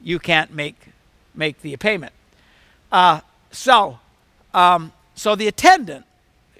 You 0.00 0.18
can't 0.18 0.52
make 0.52 0.76
make 1.34 1.62
the 1.62 1.76
payment. 1.76 2.12
Uh, 2.90 3.20
so, 3.50 3.98
um, 4.52 4.92
so 5.14 5.34
the 5.34 5.48
attendant 5.48 6.06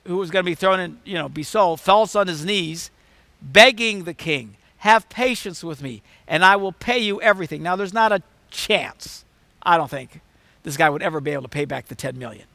who 0.05 0.17
was 0.17 0.31
going 0.31 0.45
to 0.45 0.51
be 0.51 0.55
thrown 0.55 0.81
in, 0.81 0.99
you 1.05 1.15
know, 1.15 1.29
be 1.29 1.43
sold, 1.43 1.81
falls 1.81 2.15
on 2.15 2.27
his 2.27 2.45
knees, 2.45 2.91
begging 3.41 4.05
the 4.05 4.15
king, 4.15 4.57
"Have 4.79 5.09
patience 5.09 5.65
with 5.65 5.83
me, 5.83 6.03
and 6.29 6.45
I 6.45 6.57
will 6.57 6.73
pay 6.73 6.99
you 6.99 7.21
everything." 7.23 7.63
Now, 7.63 7.77
there's 7.77 7.95
not 7.95 8.13
a 8.13 8.23
chance 8.51 9.25
I 9.63 9.77
don't 9.77 9.91
think 9.91 10.21
this 10.63 10.77
guy 10.77 10.91
would 10.91 11.03
ever 11.03 11.21
be 11.21 11.31
able 11.31 11.43
to 11.43 11.49
pay 11.49 11.65
back 11.65 11.87
the 11.87 11.95
10 11.95 12.19
million. 12.19 12.47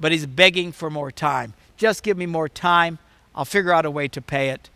But 0.00 0.12
he's 0.12 0.26
begging 0.26 0.72
for 0.72 0.90
more 0.90 1.10
time. 1.10 1.54
Just 1.76 2.02
give 2.02 2.16
me 2.16 2.26
more 2.26 2.48
time. 2.48 2.98
I'll 3.34 3.44
figure 3.44 3.72
out 3.72 3.84
a 3.84 3.90
way 3.90 4.08
to 4.08 4.22
pay 4.22 4.50
it. 4.50 4.70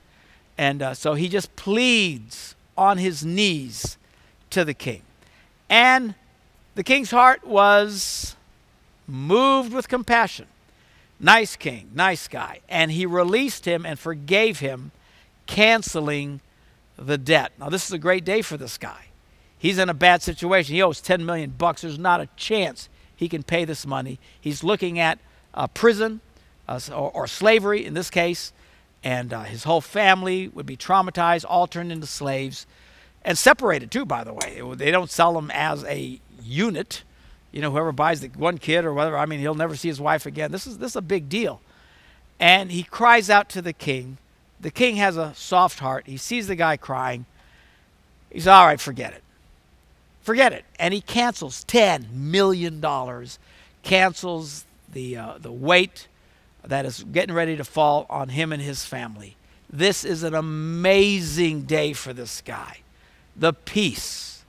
And 0.58 0.82
uh, 0.82 0.94
so 0.94 1.14
he 1.14 1.28
just 1.28 1.54
pleads 1.56 2.54
on 2.76 2.98
his 2.98 3.24
knees 3.24 3.96
to 4.50 4.64
the 4.64 4.74
king. 4.74 5.02
And 5.68 6.14
the 6.74 6.82
king's 6.82 7.10
heart 7.10 7.46
was 7.46 8.36
moved 9.06 9.72
with 9.72 9.88
compassion. 9.88 10.46
Nice 11.20 11.54
king, 11.54 11.90
nice 11.94 12.26
guy. 12.28 12.60
And 12.68 12.90
he 12.90 13.06
released 13.06 13.64
him 13.64 13.86
and 13.86 13.98
forgave 13.98 14.58
him, 14.58 14.90
canceling 15.46 16.40
the 16.96 17.18
debt. 17.18 17.52
Now, 17.58 17.68
this 17.68 17.86
is 17.86 17.92
a 17.92 17.98
great 17.98 18.24
day 18.24 18.42
for 18.42 18.56
this 18.56 18.78
guy. 18.78 19.06
He's 19.58 19.78
in 19.78 19.88
a 19.88 19.94
bad 19.94 20.22
situation. 20.22 20.74
He 20.74 20.82
owes 20.82 21.00
10 21.00 21.24
million 21.24 21.50
bucks. 21.50 21.82
There's 21.82 21.98
not 21.98 22.20
a 22.20 22.28
chance 22.36 22.88
he 23.14 23.28
can 23.28 23.44
pay 23.44 23.64
this 23.64 23.86
money. 23.86 24.18
He's 24.40 24.64
looking 24.64 24.98
at 24.98 25.20
uh, 25.54 25.68
prison 25.68 26.20
uh, 26.68 26.80
or, 26.90 27.10
or, 27.12 27.26
slavery 27.26 27.84
in 27.84 27.94
this 27.94 28.10
case, 28.10 28.52
and 29.04 29.32
uh, 29.32 29.42
his 29.42 29.64
whole 29.64 29.80
family 29.80 30.48
would 30.48 30.66
be 30.66 30.76
traumatized, 30.76 31.44
all 31.48 31.66
turned 31.66 31.92
into 31.92 32.06
slaves, 32.06 32.66
and 33.24 33.38
separated 33.38 33.90
too. 33.90 34.04
By 34.04 34.24
the 34.24 34.32
way, 34.32 34.62
they 34.74 34.90
don't 34.90 35.10
sell 35.10 35.34
them 35.34 35.50
as 35.52 35.84
a 35.84 36.20
unit. 36.44 37.02
You 37.50 37.60
know, 37.60 37.70
whoever 37.70 37.92
buys 37.92 38.20
the 38.20 38.28
one 38.28 38.58
kid 38.58 38.84
or 38.84 38.94
whatever, 38.94 39.18
I 39.18 39.26
mean, 39.26 39.40
he'll 39.40 39.54
never 39.54 39.76
see 39.76 39.88
his 39.88 40.00
wife 40.00 40.26
again. 40.26 40.52
This 40.52 40.66
is 40.66 40.78
this 40.78 40.92
is 40.92 40.96
a 40.96 41.02
big 41.02 41.28
deal. 41.28 41.60
And 42.40 42.72
he 42.72 42.82
cries 42.82 43.30
out 43.30 43.48
to 43.50 43.62
the 43.62 43.72
king. 43.72 44.18
The 44.60 44.70
king 44.70 44.96
has 44.96 45.16
a 45.16 45.34
soft 45.34 45.80
heart. 45.80 46.06
He 46.06 46.16
sees 46.16 46.46
the 46.46 46.56
guy 46.56 46.76
crying. 46.76 47.26
He's 48.30 48.46
all 48.46 48.66
right, 48.66 48.80
forget 48.80 49.12
it. 49.12 49.22
Forget 50.22 50.52
it. 50.52 50.64
And 50.78 50.94
he 50.94 51.00
cancels 51.00 51.64
$10 51.64 52.10
million, 52.12 52.80
cancels 53.82 54.64
the, 54.92 55.16
uh, 55.16 55.38
the 55.38 55.52
weight 55.52 56.06
that 56.64 56.86
is 56.86 57.04
getting 57.04 57.34
ready 57.34 57.56
to 57.56 57.64
fall 57.64 58.06
on 58.08 58.30
him 58.30 58.52
and 58.52 58.62
his 58.62 58.84
family. 58.84 59.36
This 59.68 60.04
is 60.04 60.22
an 60.22 60.34
amazing 60.34 61.62
day 61.62 61.92
for 61.92 62.12
this 62.12 62.40
guy. 62.40 62.78
The 63.34 63.52
peace, 63.52 64.44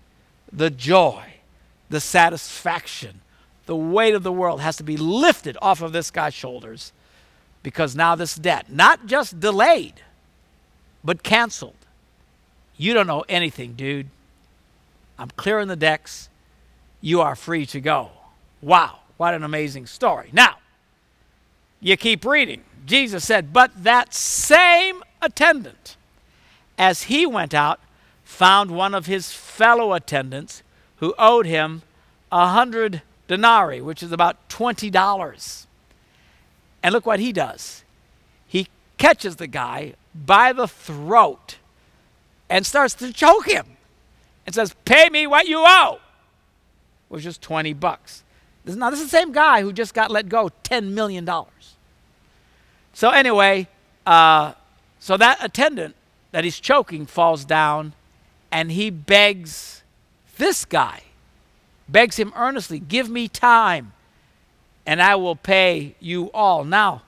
the 0.52 0.70
joy, 0.70 1.33
the 1.94 2.02
satisfaction, 2.02 3.22
the 3.68 3.76
weight 3.76 4.16
of 4.16 4.24
the 4.24 4.32
world 4.32 4.60
has 4.62 4.76
to 4.78 4.84
be 4.84 4.98
lifted 4.98 5.56
off 5.62 5.82
of 5.82 5.92
this 5.94 6.10
guy's 6.10 6.34
shoulders 6.34 6.92
because 7.62 7.96
now 7.96 8.16
this 8.16 8.36
debt, 8.36 8.66
not 8.68 9.06
just 9.06 9.40
delayed, 9.40 10.02
but 11.04 11.22
canceled. 11.22 11.76
You 12.78 12.96
don't 12.96 13.06
know 13.06 13.24
anything, 13.30 13.74
dude. 13.74 14.08
I'm 15.20 15.30
clearing 15.38 15.68
the 15.68 15.76
decks. 15.76 16.30
You 17.00 17.22
are 17.22 17.36
free 17.36 17.68
to 17.68 17.80
go. 17.80 18.10
Wow, 18.60 19.00
what 19.18 19.36
an 19.36 19.44
amazing 19.44 19.86
story. 19.86 20.30
Now, 20.34 20.58
you 21.80 21.96
keep 21.96 22.26
reading. 22.26 22.64
Jesus 22.88 23.24
said, 23.24 23.54
But 23.54 23.84
that 23.84 24.16
same 24.16 25.04
attendant, 25.22 25.96
as 26.76 27.04
he 27.04 27.28
went 27.28 27.54
out, 27.54 27.80
found 28.24 28.72
one 28.72 28.96
of 28.96 29.06
his 29.06 29.32
fellow 29.32 29.94
attendants 29.94 30.64
who 31.04 31.14
owed 31.20 31.46
him 31.46 31.82
a 32.32 32.48
hundred 32.48 33.02
denarii, 33.28 33.82
which 33.82 34.02
is 34.02 34.14
about 34.14 34.38
$20. 34.48 35.66
And 36.82 36.94
look 36.94 37.06
what 37.06 37.20
he 37.20 37.34
does. 37.34 37.84
He 38.48 38.70
catches 38.98 39.36
the 39.36 39.48
guy 39.48 39.96
by 40.16 40.54
the 40.54 40.66
throat 40.66 41.58
and 42.50 42.66
starts 42.66 42.94
to 42.96 43.12
choke 43.12 43.50
him 43.50 43.66
and 44.46 44.56
says, 44.56 44.74
Pay 44.86 45.10
me 45.10 45.28
what 45.28 45.46
you 45.46 45.66
owe, 45.68 46.00
which 47.10 47.26
is 47.26 47.38
20 47.38 47.74
bucks. 47.74 48.24
Now, 48.64 48.90
this 48.90 49.02
is 49.02 49.08
the 49.08 49.18
same 49.18 49.34
guy 49.34 49.62
who 49.62 49.74
just 49.74 49.94
got 49.94 50.10
let 50.10 50.30
go 50.30 50.52
$10 50.64 50.92
million. 50.92 51.30
So, 52.94 53.10
anyway, 53.10 53.68
uh, 54.06 54.54
so 55.02 55.18
that 55.18 55.44
attendant 55.44 55.98
that 56.32 56.46
he's 56.46 56.62
choking 56.62 57.06
falls 57.06 57.44
down 57.44 57.92
and 58.54 58.72
he 58.72 58.90
begs 58.90 59.83
this 60.38 60.66
guy, 60.66 61.04
begs 61.88 62.18
him 62.18 62.34
earnestly, 62.36 62.80
Give 62.80 63.10
me 63.10 63.28
time 63.28 63.94
and 64.86 65.02
I 65.02 65.16
will 65.16 65.36
pay 65.36 65.96
you 66.00 66.32
all. 66.34 66.64
Now, 66.64 67.04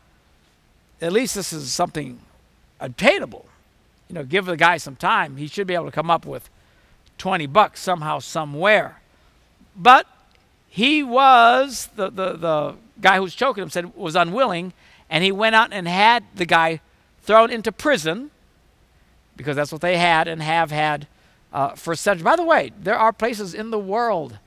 at 1.01 1.11
least 1.11 1.35
this 1.35 1.51
is 1.51 1.71
something 1.71 2.19
obtainable. 2.79 3.45
You 4.07 4.15
know, 4.15 4.23
give 4.23 4.45
the 4.45 4.57
guy 4.57 4.77
some 4.77 4.95
time. 4.95 5.37
He 5.37 5.47
should 5.47 5.67
be 5.67 5.73
able 5.73 5.85
to 5.85 5.91
come 5.91 6.09
up 6.09 6.25
with 6.25 6.49
20 7.17 7.47
bucks 7.47 7.81
somehow, 7.81 8.19
somewhere. 8.19 9.01
But 9.75 10.07
he 10.69 11.03
was, 11.03 11.89
the, 11.95 12.09
the, 12.09 12.33
the 12.33 12.75
guy 13.01 13.17
who 13.17 13.23
was 13.23 13.35
choking 13.35 13.63
him 13.63 13.69
said, 13.69 13.95
was 13.95 14.15
unwilling, 14.15 14.73
and 15.09 15.23
he 15.23 15.31
went 15.31 15.55
out 15.55 15.73
and 15.73 15.87
had 15.87 16.23
the 16.35 16.45
guy 16.45 16.81
thrown 17.21 17.51
into 17.51 17.71
prison 17.71 18.31
because 19.35 19.55
that's 19.55 19.71
what 19.71 19.81
they 19.81 19.97
had 19.97 20.27
and 20.27 20.41
have 20.41 20.71
had 20.71 21.07
uh, 21.55 21.73
for 21.73 21.95
centuries. 21.95 22.25
By 22.25 22.35
the 22.35 22.43
way, 22.43 22.73
there 22.77 22.97
are 22.97 23.13
places 23.13 23.53
in 23.53 23.71
the 23.71 23.79
world 23.79 24.37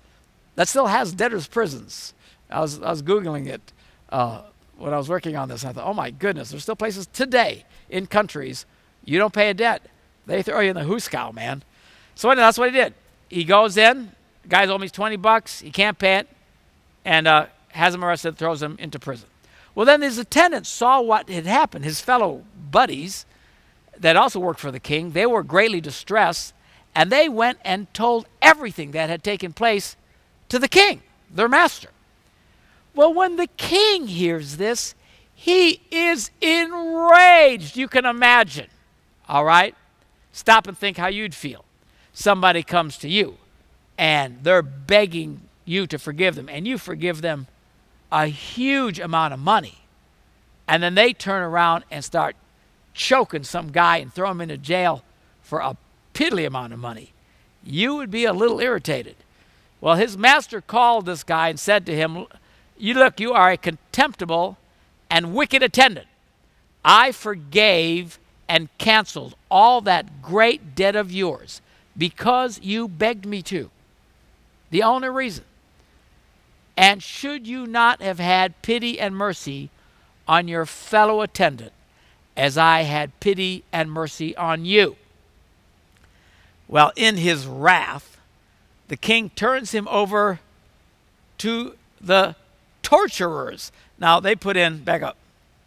that 0.57 0.69
still 0.69 0.89
has 0.89 1.15
debtors' 1.15 1.49
prisons. 1.49 2.13
I 2.51 2.61
was, 2.61 2.83
I 2.83 2.91
was 2.91 3.03
Googling 3.03 3.47
it 3.47 3.73
uh, 4.11 4.43
when 4.77 4.93
I 4.93 4.99
was 4.99 5.09
working 5.09 5.35
on 5.35 5.49
this. 5.49 5.65
I 5.65 5.73
thought, 5.73 5.87
oh 5.87 5.95
my 5.95 6.11
goodness, 6.11 6.51
there's 6.51 6.65
still 6.65 6.77
places 6.77 7.07
today 7.07 7.65
in 7.89 8.07
countries 8.07 8.67
you 9.07 9.19
don't 9.19 9.33
pay 9.33 9.49
a 9.49 9.55
debt. 9.55 9.87
They 10.27 10.43
throw 10.43 10.61
you 10.61 10.69
in 10.69 10.77
the 10.77 10.83
hoosegow, 10.83 11.33
man. 11.33 11.63
So 12.15 12.29
anyway, 12.29 12.43
that's 12.43 12.59
what 12.59 12.71
he 12.71 12.77
did. 12.77 12.93
He 13.31 13.45
goes 13.45 13.79
in, 13.79 14.13
guy's 14.47 14.69
owes 14.69 14.79
me 14.79 14.91
20 14.91 15.17
bucks, 15.17 15.61
he 15.61 15.71
can't 15.71 15.99
pay 15.99 16.17
it, 16.17 16.29
and 17.07 17.27
uh, 17.27 17.47
has 17.71 17.95
him 17.95 18.05
arrested, 18.05 18.37
throws 18.37 18.63
him 18.63 18.77
into 18.79 18.99
prison. 18.99 19.29
Well, 19.75 19.87
then 19.87 20.03
his 20.03 20.19
attendants 20.19 20.69
saw 20.69 21.01
what 21.01 21.31
had 21.31 21.47
happened. 21.47 21.87
His 21.87 22.03
fellow 22.03 22.45
buddies 22.71 23.25
that 23.97 24.17
also 24.17 24.39
worked 24.39 24.61
for 24.61 24.71
the 24.71 24.81
king, 24.81 25.13
they 25.13 25.25
were 25.25 25.43
greatly 25.43 25.81
distressed, 25.81 26.53
and 26.95 27.11
they 27.11 27.29
went 27.29 27.59
and 27.65 27.93
told 27.95 28.27
everything 28.43 28.93
that 28.93 29.09
had 29.09 29.23
taken 29.23 29.53
place 29.53 29.97
to 30.49 30.59
the 30.59 30.69
king, 30.69 31.03
their 31.31 31.49
master. 31.49 31.91
Well, 32.95 33.13
when 33.15 33.37
the 33.37 33.49
king 33.57 34.09
hears 34.09 34.57
this, 34.57 34.95
he 35.35 35.83
is 35.91 36.31
enraged. 36.41 37.77
You 37.77 37.87
can 37.87 38.05
imagine. 38.05 38.67
All 39.29 39.45
right? 39.45 39.75
Stop 40.33 40.67
and 40.67 40.77
think 40.77 40.97
how 40.97 41.09
you'd 41.09 41.35
feel. 41.35 41.65
Somebody 42.13 42.63
comes 42.63 42.99
to 42.99 43.09
you 43.09 43.39
and 43.99 44.39
they're 44.43 44.63
begging 44.63 45.41
you 45.65 45.87
to 45.87 45.99
forgive 45.99 46.35
them, 46.37 46.49
and 46.49 46.67
you 46.67 46.79
forgive 46.79 47.21
them 47.21 47.47
a 48.11 48.27
huge 48.27 48.99
amount 48.99 49.35
of 49.35 49.41
money. 49.41 49.79
And 50.67 50.83
then 50.83 50.95
they 50.95 51.13
turn 51.13 51.43
around 51.43 51.85
and 51.91 52.05
start 52.05 52.37
choking 52.95 53.45
some 53.45 53.71
guy 53.71 53.99
and 53.99 54.13
throw 54.13 54.31
him 54.31 54.41
into 54.41 54.57
jail 54.57 55.03
for 55.43 55.59
a 55.59 55.77
piddly 56.19 56.45
amount 56.45 56.73
of 56.73 56.81
money. 56.81 57.13
You 57.63 57.95
would 57.95 58.11
be 58.11 58.25
a 58.25 58.33
little 58.33 58.59
irritated. 58.59 59.15
Well, 59.81 59.95
his 59.95 60.19
master 60.19 60.61
called 60.61 61.07
this 61.07 61.23
guy 61.23 61.49
and 61.49 61.61
said 61.61 61.87
to 61.87 61.95
him, 61.95 62.27
you 62.77 62.95
look, 62.95 63.21
you 63.21 63.33
are 63.33 63.53
a 63.53 63.57
contemptible 63.57 64.59
and 65.09 65.33
wicked 65.33 65.63
attendant. 65.63 66.09
I 66.85 67.13
forgave 67.13 68.19
and 68.49 68.69
canceled 68.79 69.37
all 69.49 69.81
that 69.83 70.21
great 70.21 70.75
debt 70.75 70.97
of 70.97 71.13
yours 71.13 71.61
because 71.97 72.61
you 72.63 72.89
begged 72.89 73.25
me 73.25 73.41
to. 73.43 73.71
The 74.71 74.83
only 74.83 75.09
reason. 75.09 75.45
And 76.77 77.01
should 77.01 77.47
you 77.47 77.67
not 77.67 78.03
have 78.03 78.19
had 78.19 78.61
pity 78.63 78.99
and 78.99 79.17
mercy 79.17 79.71
on 80.27 80.49
your 80.49 80.67
fellow 80.67 81.21
attendant 81.21 81.73
as 82.37 82.59
I 82.59 82.83
had 82.83 83.19
pity 83.21 83.63
and 83.73 83.93
mercy 83.93 84.37
on 84.37 84.65
you? 84.65 84.97
Well, 86.69 86.93
in 86.97 87.17
his 87.17 87.47
wrath, 87.47 88.21
the 88.89 88.97
king 88.97 89.31
turns 89.31 89.73
him 89.73 89.89
over 89.89 90.41
to 91.39 91.75
the 92.01 92.37
torturers. 92.83 93.73
Now, 93.99 94.21
they 94.21 94.37
put 94.37 94.57
in, 94.57 94.85
back 94.85 95.03
up, 95.03 95.17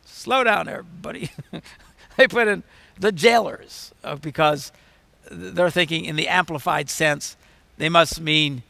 slow 0.06 0.44
down 0.44 0.68
there, 0.68 0.84
buddy. 0.84 1.32
they 2.18 2.28
put 2.28 2.48
in 2.48 2.64
the 3.00 3.12
jailers 3.12 3.92
uh, 4.04 4.16
because 4.16 4.72
they're 5.30 5.72
thinking 5.72 6.06
in 6.06 6.16
the 6.16 6.28
amplified 6.28 6.90
sense, 6.90 7.36
they 7.78 7.90
must 7.90 8.22
mean 8.22 8.64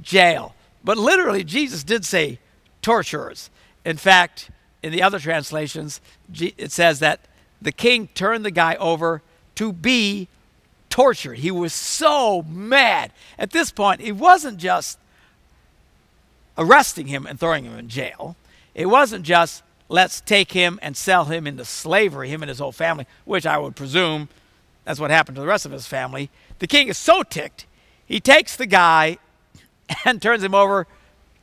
jail. 0.00 0.54
But 0.82 0.96
literally, 0.96 1.44
Jesus 1.44 1.84
did 1.84 2.04
say 2.04 2.38
torturers. 2.82 3.50
In 3.84 3.96
fact, 3.96 4.50
in 4.82 4.92
the 4.92 5.02
other 5.02 5.18
translations, 5.18 6.00
it 6.38 6.72
says 6.72 7.00
that 7.00 7.20
the 7.60 7.72
king 7.72 8.08
turned 8.14 8.44
the 8.44 8.50
guy 8.50 8.74
over 8.76 9.22
to 9.56 9.72
be 9.72 10.28
tortured. 10.94 11.38
He 11.38 11.50
was 11.50 11.74
so 11.74 12.42
mad. 12.42 13.10
At 13.36 13.50
this 13.50 13.72
point, 13.72 14.00
he 14.00 14.12
wasn't 14.12 14.58
just 14.58 14.96
arresting 16.56 17.08
him 17.08 17.26
and 17.26 17.40
throwing 17.40 17.64
him 17.64 17.76
in 17.76 17.88
jail. 17.88 18.36
It 18.76 18.86
wasn't 18.86 19.24
just 19.24 19.64
let's 19.88 20.20
take 20.20 20.52
him 20.52 20.78
and 20.82 20.96
sell 20.96 21.24
him 21.24 21.48
into 21.48 21.64
slavery, 21.64 22.28
him 22.28 22.44
and 22.44 22.48
his 22.48 22.60
whole 22.60 22.70
family, 22.70 23.08
which 23.24 23.44
I 23.44 23.58
would 23.58 23.74
presume 23.74 24.28
that's 24.84 25.00
what 25.00 25.10
happened 25.10 25.34
to 25.34 25.40
the 25.40 25.48
rest 25.48 25.66
of 25.66 25.72
his 25.72 25.88
family. 25.88 26.30
The 26.60 26.68
king 26.68 26.86
is 26.86 26.96
so 26.96 27.24
ticked, 27.24 27.66
he 28.06 28.20
takes 28.20 28.54
the 28.54 28.66
guy 28.66 29.18
and 30.04 30.22
turns 30.22 30.44
him 30.44 30.54
over 30.54 30.86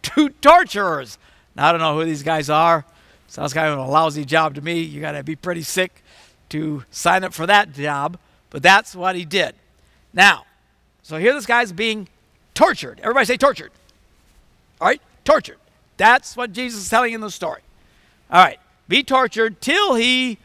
to 0.04 0.30
torturers. 0.30 1.18
Now, 1.58 1.68
I 1.68 1.72
don't 1.74 1.82
know 1.82 2.00
who 2.00 2.06
these 2.06 2.24
guys 2.24 2.50
are. 2.50 2.86
Sounds 3.28 3.52
kind 3.52 3.68
of 3.68 3.80
a 3.80 3.84
lousy 3.84 4.24
job 4.24 4.56
to 4.56 4.62
me. 4.62 4.80
You 4.80 5.02
got 5.02 5.12
to 5.12 5.24
be 5.24 5.36
pretty 5.36 5.64
sick 5.64 6.06
to 6.50 6.86
sign 6.90 7.26
up 7.26 7.34
for 7.34 7.46
that 7.48 7.74
job, 7.74 8.18
but 8.52 8.62
that's 8.62 8.96
what 8.96 9.16
he 9.16 9.26
did. 9.26 9.56
Now, 10.14 10.46
so 11.02 11.18
here 11.18 11.34
this 11.34 11.48
guy's 11.48 11.72
being 11.72 12.08
tortured. 12.54 13.00
Everybody 13.00 13.26
say 13.26 13.38
tortured. 13.38 13.72
All 14.80 14.88
right? 14.88 15.02
Tortured. 15.24 15.58
That's 15.98 16.38
what 16.38 16.54
Jesus 16.54 16.84
is 16.84 16.90
telling 16.90 17.14
in 17.14 17.22
the 17.22 17.32
story. 17.32 17.62
All 18.30 18.44
right. 18.44 18.60
Be 18.88 19.04
tortured 19.04 19.62
till 19.62 19.96
he 19.96 20.38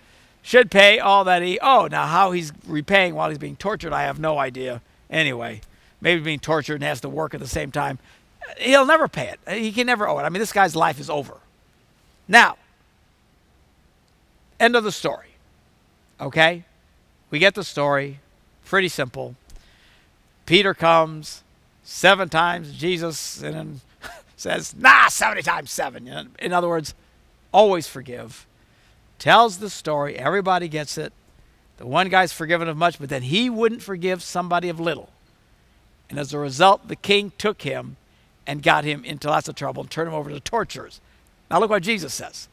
should 0.46 0.70
pay 0.70 1.00
all 1.00 1.24
that 1.24 1.42
he 1.42 1.58
oh 1.60 1.88
now 1.90 2.06
how 2.06 2.30
he's 2.30 2.52
repaying 2.68 3.16
while 3.16 3.28
he's 3.28 3.36
being 3.36 3.56
tortured 3.56 3.92
i 3.92 4.04
have 4.04 4.20
no 4.20 4.38
idea 4.38 4.80
anyway 5.10 5.60
maybe 6.00 6.20
being 6.20 6.38
tortured 6.38 6.76
and 6.76 6.84
has 6.84 7.00
to 7.00 7.08
work 7.08 7.34
at 7.34 7.40
the 7.40 7.48
same 7.48 7.72
time 7.72 7.98
he'll 8.58 8.86
never 8.86 9.08
pay 9.08 9.28
it 9.28 9.40
he 9.58 9.72
can 9.72 9.88
never 9.88 10.06
owe 10.06 10.20
it 10.20 10.22
i 10.22 10.28
mean 10.28 10.38
this 10.38 10.52
guy's 10.52 10.76
life 10.76 11.00
is 11.00 11.10
over 11.10 11.38
now 12.28 12.56
end 14.60 14.76
of 14.76 14.84
the 14.84 14.92
story 14.92 15.30
okay 16.20 16.64
we 17.36 17.40
get 17.40 17.54
the 17.54 17.62
story 17.62 18.18
pretty 18.64 18.88
simple 18.88 19.36
peter 20.46 20.72
comes 20.72 21.44
seven 21.82 22.28
times 22.28 22.72
jesus 22.72 23.42
and 23.42 23.80
says, 24.36 24.74
nah, 24.76 25.08
70 25.08 25.42
times 25.42 25.70
seven. 25.70 26.30
In 26.38 26.52
other 26.52 26.68
words, 26.68 26.94
always 27.52 27.88
forgive. 27.88 28.46
Tells 29.18 29.58
the 29.58 29.70
story. 29.70 30.18
Everybody 30.18 30.68
gets 30.68 30.98
it. 30.98 31.12
The 31.78 31.86
one 31.86 32.08
guy's 32.08 32.32
forgiven 32.32 32.68
of 32.68 32.76
much, 32.76 32.98
but 32.98 33.08
then 33.08 33.22
he 33.22 33.50
wouldn't 33.50 33.82
forgive 33.82 34.22
somebody 34.22 34.68
of 34.68 34.80
little. 34.80 35.10
And 36.08 36.18
as 36.18 36.32
a 36.32 36.38
result, 36.38 36.88
the 36.88 36.96
king 36.96 37.32
took 37.38 37.62
him 37.62 37.96
and 38.46 38.62
got 38.62 38.84
him 38.84 39.04
into 39.04 39.28
lots 39.28 39.48
of 39.48 39.56
trouble 39.56 39.82
and 39.82 39.90
turned 39.90 40.08
him 40.08 40.14
over 40.14 40.30
to 40.30 40.40
torturers. 40.40 41.00
Now 41.50 41.60
look 41.60 41.70
what 41.70 41.82
Jesus 41.82 42.14
says. 42.14 42.48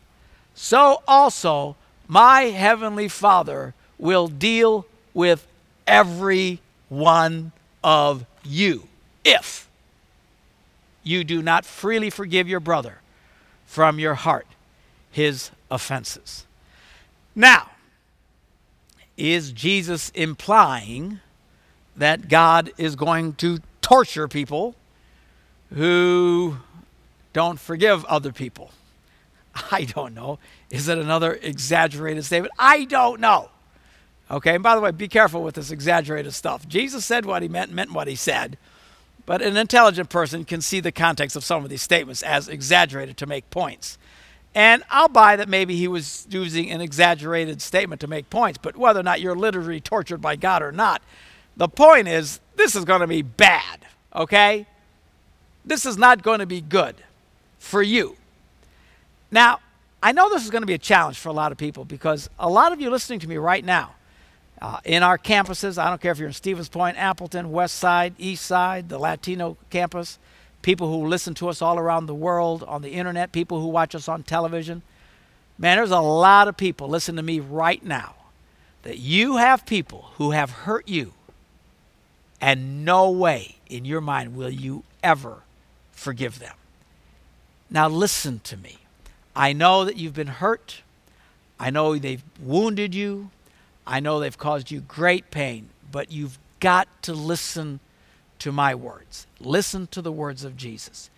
So 0.55 1.03
also 1.07 1.75
my 2.07 2.43
heavenly 2.43 3.07
Father 3.07 3.73
will 4.03 4.27
deal 4.27 4.85
with 5.13 5.47
every 5.87 6.59
one 6.89 7.53
of 7.81 8.25
you 8.43 8.85
if 9.23 9.69
you 11.03 11.23
do 11.23 11.41
not 11.41 11.65
freely 11.65 12.09
forgive 12.09 12.47
your 12.47 12.59
brother 12.59 12.99
from 13.65 13.99
your 13.99 14.15
heart 14.15 14.45
his 15.09 15.51
offenses. 15.71 16.45
Now, 17.33 17.71
is 19.15 19.53
Jesus 19.53 20.09
implying 20.09 21.21
that 21.95 22.27
God 22.27 22.71
is 22.77 22.97
going 22.97 23.33
to 23.35 23.59
torture 23.79 24.27
people 24.27 24.75
who 25.73 26.57
don't 27.31 27.57
forgive 27.57 28.03
other 28.05 28.33
people? 28.33 28.71
I 29.71 29.85
don't 29.85 30.13
know. 30.13 30.39
Is 30.69 30.89
it 30.89 30.97
another 30.97 31.39
exaggerated 31.41 32.25
statement? 32.25 32.53
I 32.59 32.83
don't 32.83 33.21
know. 33.21 33.49
Okay, 34.31 34.55
and 34.55 34.63
by 34.63 34.75
the 34.75 34.81
way, 34.81 34.91
be 34.91 35.07
careful 35.07 35.43
with 35.43 35.55
this 35.55 35.71
exaggerated 35.71 36.33
stuff. 36.33 36.67
Jesus 36.67 37.05
said 37.05 37.25
what 37.25 37.41
he 37.41 37.47
meant, 37.47 37.71
meant 37.71 37.91
what 37.91 38.07
he 38.07 38.15
said. 38.15 38.57
But 39.25 39.41
an 39.41 39.55
intelligent 39.55 40.09
person 40.09 40.43
can 40.43 40.61
see 40.61 40.79
the 40.79 40.91
context 40.91 41.35
of 41.35 41.43
some 41.43 41.63
of 41.63 41.69
these 41.69 41.81
statements 41.81 42.23
as 42.23 42.49
exaggerated 42.49 43.17
to 43.17 43.25
make 43.25 43.49
points. 43.49 43.97
And 44.55 44.83
I'll 44.89 45.09
buy 45.09 45.35
that 45.35 45.49
maybe 45.49 45.75
he 45.75 45.87
was 45.87 46.27
using 46.29 46.69
an 46.69 46.81
exaggerated 46.81 47.61
statement 47.61 48.01
to 48.01 48.07
make 48.07 48.29
points, 48.29 48.59
but 48.61 48.77
whether 48.77 48.99
or 48.99 49.03
not 49.03 49.21
you're 49.21 49.35
literally 49.35 49.79
tortured 49.79 50.21
by 50.21 50.35
God 50.35 50.61
or 50.61 50.71
not, 50.71 51.01
the 51.57 51.67
point 51.67 52.07
is 52.07 52.39
this 52.55 52.75
is 52.75 52.85
going 52.85 53.01
to 53.01 53.07
be 53.07 53.21
bad, 53.21 53.85
okay? 54.15 54.67
This 55.65 55.85
is 55.85 55.97
not 55.97 56.21
going 56.21 56.39
to 56.39 56.45
be 56.45 56.61
good 56.61 56.95
for 57.57 57.81
you. 57.81 58.17
Now, 59.31 59.59
I 60.03 60.11
know 60.11 60.29
this 60.29 60.43
is 60.43 60.51
going 60.51 60.61
to 60.61 60.67
be 60.67 60.73
a 60.73 60.79
challenge 60.79 61.17
for 61.17 61.29
a 61.29 61.33
lot 61.33 61.51
of 61.51 61.57
people 61.57 61.85
because 61.85 62.29
a 62.37 62.49
lot 62.49 62.73
of 62.73 62.81
you 62.81 62.89
listening 62.89 63.19
to 63.19 63.27
me 63.27 63.37
right 63.37 63.63
now 63.63 63.95
uh, 64.61 64.79
in 64.85 65.03
our 65.03 65.17
campuses, 65.17 65.77
I 65.77 65.89
don't 65.89 66.01
care 66.01 66.11
if 66.11 66.17
you're 66.19 66.27
in 66.27 66.33
Stevens 66.33 66.69
Point, 66.69 66.97
Appleton, 66.97 67.51
West 67.51 67.75
Side, 67.75 68.15
East 68.17 68.45
Side, 68.45 68.89
the 68.89 68.97
Latino 68.97 69.57
campus, 69.69 70.19
people 70.61 70.89
who 70.89 71.07
listen 71.07 71.33
to 71.35 71.49
us 71.49 71.61
all 71.61 71.77
around 71.77 72.05
the 72.05 72.15
world 72.15 72.63
on 72.63 72.81
the 72.81 72.91
internet, 72.91 73.31
people 73.31 73.59
who 73.59 73.67
watch 73.67 73.93
us 73.93 74.07
on 74.07 74.23
television. 74.23 74.81
Man, 75.57 75.77
there's 75.77 75.91
a 75.91 75.99
lot 75.99 76.47
of 76.47 76.57
people 76.57 76.87
listen 76.87 77.15
to 77.17 77.23
me 77.23 77.39
right 77.39 77.83
now 77.83 78.15
that 78.83 78.97
you 78.97 79.37
have 79.37 79.65
people 79.65 80.11
who 80.15 80.31
have 80.31 80.49
hurt 80.49 80.87
you, 80.87 81.13
and 82.39 82.85
no 82.85 83.09
way 83.11 83.57
in 83.69 83.85
your 83.85 84.01
mind 84.01 84.35
will 84.35 84.49
you 84.49 84.83
ever 85.01 85.43
forgive 85.91 86.39
them. 86.39 86.55
Now, 87.69 87.87
listen 87.87 88.39
to 88.45 88.57
me. 88.57 88.77
I 89.35 89.53
know 89.53 89.85
that 89.85 89.97
you've 89.97 90.13
been 90.13 90.27
hurt. 90.27 90.81
I 91.59 91.69
know 91.69 91.97
they've 91.97 92.23
wounded 92.41 92.93
you. 92.93 93.29
I 93.85 93.99
know 93.99 94.19
they've 94.19 94.37
caused 94.37 94.71
you 94.71 94.81
great 94.81 95.31
pain, 95.31 95.69
but 95.91 96.11
you've 96.11 96.39
got 96.59 96.87
to 97.03 97.13
listen 97.13 97.79
to 98.39 98.51
my 98.51 98.75
words. 98.75 99.27
Listen 99.39 99.87
to 99.87 100.01
the 100.01 100.11
words 100.11 100.43
of 100.43 100.57
Jesus. 100.57 101.09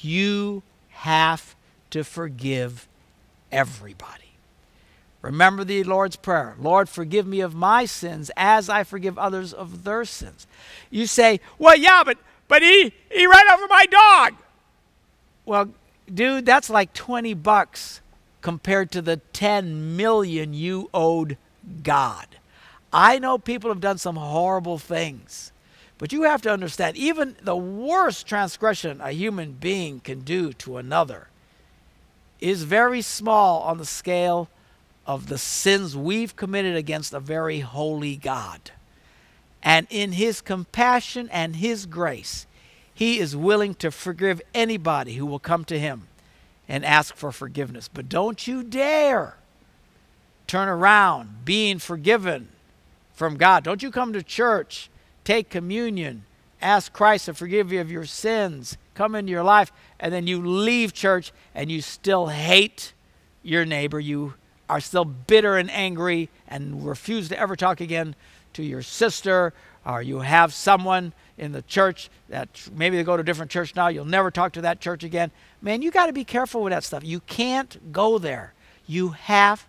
You 0.00 0.62
have 0.88 1.54
to 1.90 2.04
forgive 2.04 2.88
everybody. 3.50 4.30
Remember 5.22 5.64
the 5.64 5.84
Lord's 5.84 6.16
Prayer 6.16 6.54
Lord, 6.58 6.88
forgive 6.88 7.26
me 7.26 7.40
of 7.40 7.54
my 7.54 7.84
sins 7.84 8.30
as 8.36 8.68
I 8.68 8.84
forgive 8.84 9.18
others 9.18 9.52
of 9.52 9.84
their 9.84 10.04
sins. 10.04 10.46
You 10.90 11.06
say, 11.06 11.40
Well, 11.58 11.76
yeah, 11.76 12.02
but, 12.04 12.18
but 12.48 12.62
he, 12.62 12.92
he 13.10 13.26
ran 13.26 13.50
over 13.52 13.66
my 13.68 13.86
dog. 13.86 14.34
Well, 15.44 15.70
dude, 16.12 16.46
that's 16.46 16.70
like 16.70 16.92
20 16.94 17.34
bucks 17.34 18.00
compared 18.40 18.90
to 18.92 19.02
the 19.02 19.18
10 19.34 19.96
million 19.96 20.54
you 20.54 20.88
owed 20.94 21.36
God. 21.82 22.26
I 22.92 23.18
know 23.18 23.38
people 23.38 23.70
have 23.70 23.80
done 23.80 23.98
some 23.98 24.16
horrible 24.16 24.78
things. 24.78 25.52
But 26.00 26.12
you 26.12 26.22
have 26.22 26.40
to 26.42 26.50
understand, 26.50 26.96
even 26.96 27.36
the 27.42 27.54
worst 27.54 28.26
transgression 28.26 29.02
a 29.02 29.12
human 29.12 29.52
being 29.52 30.00
can 30.00 30.20
do 30.20 30.54
to 30.54 30.78
another 30.78 31.28
is 32.40 32.62
very 32.62 33.02
small 33.02 33.60
on 33.60 33.76
the 33.76 33.84
scale 33.84 34.48
of 35.06 35.26
the 35.26 35.36
sins 35.36 35.94
we've 35.94 36.36
committed 36.36 36.74
against 36.74 37.12
a 37.12 37.20
very 37.20 37.60
holy 37.60 38.16
God. 38.16 38.70
And 39.62 39.86
in 39.90 40.12
His 40.12 40.40
compassion 40.40 41.28
and 41.30 41.56
His 41.56 41.84
grace, 41.84 42.46
He 42.94 43.18
is 43.18 43.36
willing 43.36 43.74
to 43.74 43.90
forgive 43.90 44.40
anybody 44.54 45.16
who 45.16 45.26
will 45.26 45.38
come 45.38 45.66
to 45.66 45.78
Him 45.78 46.08
and 46.66 46.82
ask 46.82 47.14
for 47.14 47.30
forgiveness. 47.30 47.90
But 47.92 48.08
don't 48.08 48.46
you 48.46 48.62
dare 48.62 49.36
turn 50.50 50.68
around 50.68 51.44
being 51.44 51.78
forgiven 51.78 52.48
from 53.12 53.36
God. 53.36 53.62
Don't 53.62 53.84
you 53.84 53.92
come 53.92 54.12
to 54.14 54.22
church 54.22 54.90
take 55.22 55.48
communion, 55.48 56.24
ask 56.60 56.92
Christ 56.92 57.26
to 57.26 57.34
forgive 57.34 57.70
you 57.70 57.80
of 57.80 57.88
your 57.88 58.04
sins, 58.04 58.76
come 58.94 59.14
into 59.14 59.30
your 59.30 59.44
life, 59.44 59.70
and 60.00 60.12
then 60.12 60.26
you 60.26 60.44
leave 60.44 60.92
church 60.92 61.30
and 61.54 61.70
you 61.70 61.80
still 61.80 62.26
hate 62.26 62.94
your 63.44 63.64
neighbor. 63.64 64.00
You 64.00 64.34
are 64.68 64.80
still 64.80 65.04
bitter 65.04 65.56
and 65.56 65.70
angry 65.70 66.28
and 66.48 66.84
refuse 66.84 67.28
to 67.28 67.38
ever 67.38 67.54
talk 67.54 67.80
again 67.80 68.16
to 68.54 68.64
your 68.64 68.82
sister, 68.82 69.52
or 69.86 70.02
you 70.02 70.18
have 70.18 70.52
someone 70.52 71.12
in 71.38 71.52
the 71.52 71.62
church 71.62 72.10
that 72.28 72.48
maybe 72.74 72.96
they 72.96 73.04
go 73.04 73.16
to 73.16 73.20
a 73.20 73.24
different 73.24 73.52
church 73.52 73.76
now, 73.76 73.86
you'll 73.86 74.04
never 74.04 74.32
talk 74.32 74.52
to 74.54 74.62
that 74.62 74.80
church 74.80 75.04
again. 75.04 75.30
Man, 75.62 75.80
you 75.80 75.92
got 75.92 76.06
to 76.06 76.12
be 76.12 76.24
careful 76.24 76.60
with 76.60 76.72
that 76.72 76.82
stuff. 76.82 77.04
You 77.04 77.20
can't 77.20 77.92
go 77.92 78.18
there. 78.18 78.52
You 78.88 79.10
have 79.10 79.64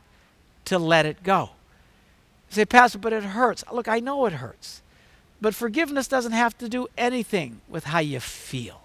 to 0.65 0.79
let 0.79 1.05
it 1.05 1.23
go. 1.23 1.51
You 2.49 2.55
say, 2.55 2.65
Pastor, 2.65 2.97
but 2.97 3.13
it 3.13 3.23
hurts. 3.23 3.63
Look, 3.71 3.87
I 3.87 3.99
know 3.99 4.25
it 4.25 4.33
hurts. 4.33 4.81
But 5.39 5.55
forgiveness 5.55 6.07
doesn't 6.07 6.33
have 6.33 6.57
to 6.59 6.69
do 6.69 6.87
anything 6.97 7.61
with 7.67 7.85
how 7.85 7.99
you 7.99 8.19
feel. 8.19 8.81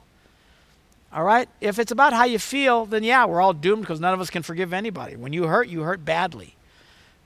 All 1.13 1.25
right? 1.25 1.49
If 1.61 1.79
it's 1.79 1.93
about 1.93 2.13
how 2.13 2.25
you 2.25 2.39
feel, 2.39 2.87
then 2.87 3.05
yeah, 3.05 3.25
we're 3.27 3.41
all 3.41 3.53
doomed 3.53 3.83
because 3.83 4.01
none 4.01 4.15
of 4.15 4.21
us 4.21 4.31
can 4.31 4.43
forgive 4.43 4.73
anybody. 4.73 5.17
When 5.17 5.33
you 5.33 5.45
hurt, 5.45 5.69
you 5.69 5.83
hurt 5.83 6.05
badly. 6.05 6.55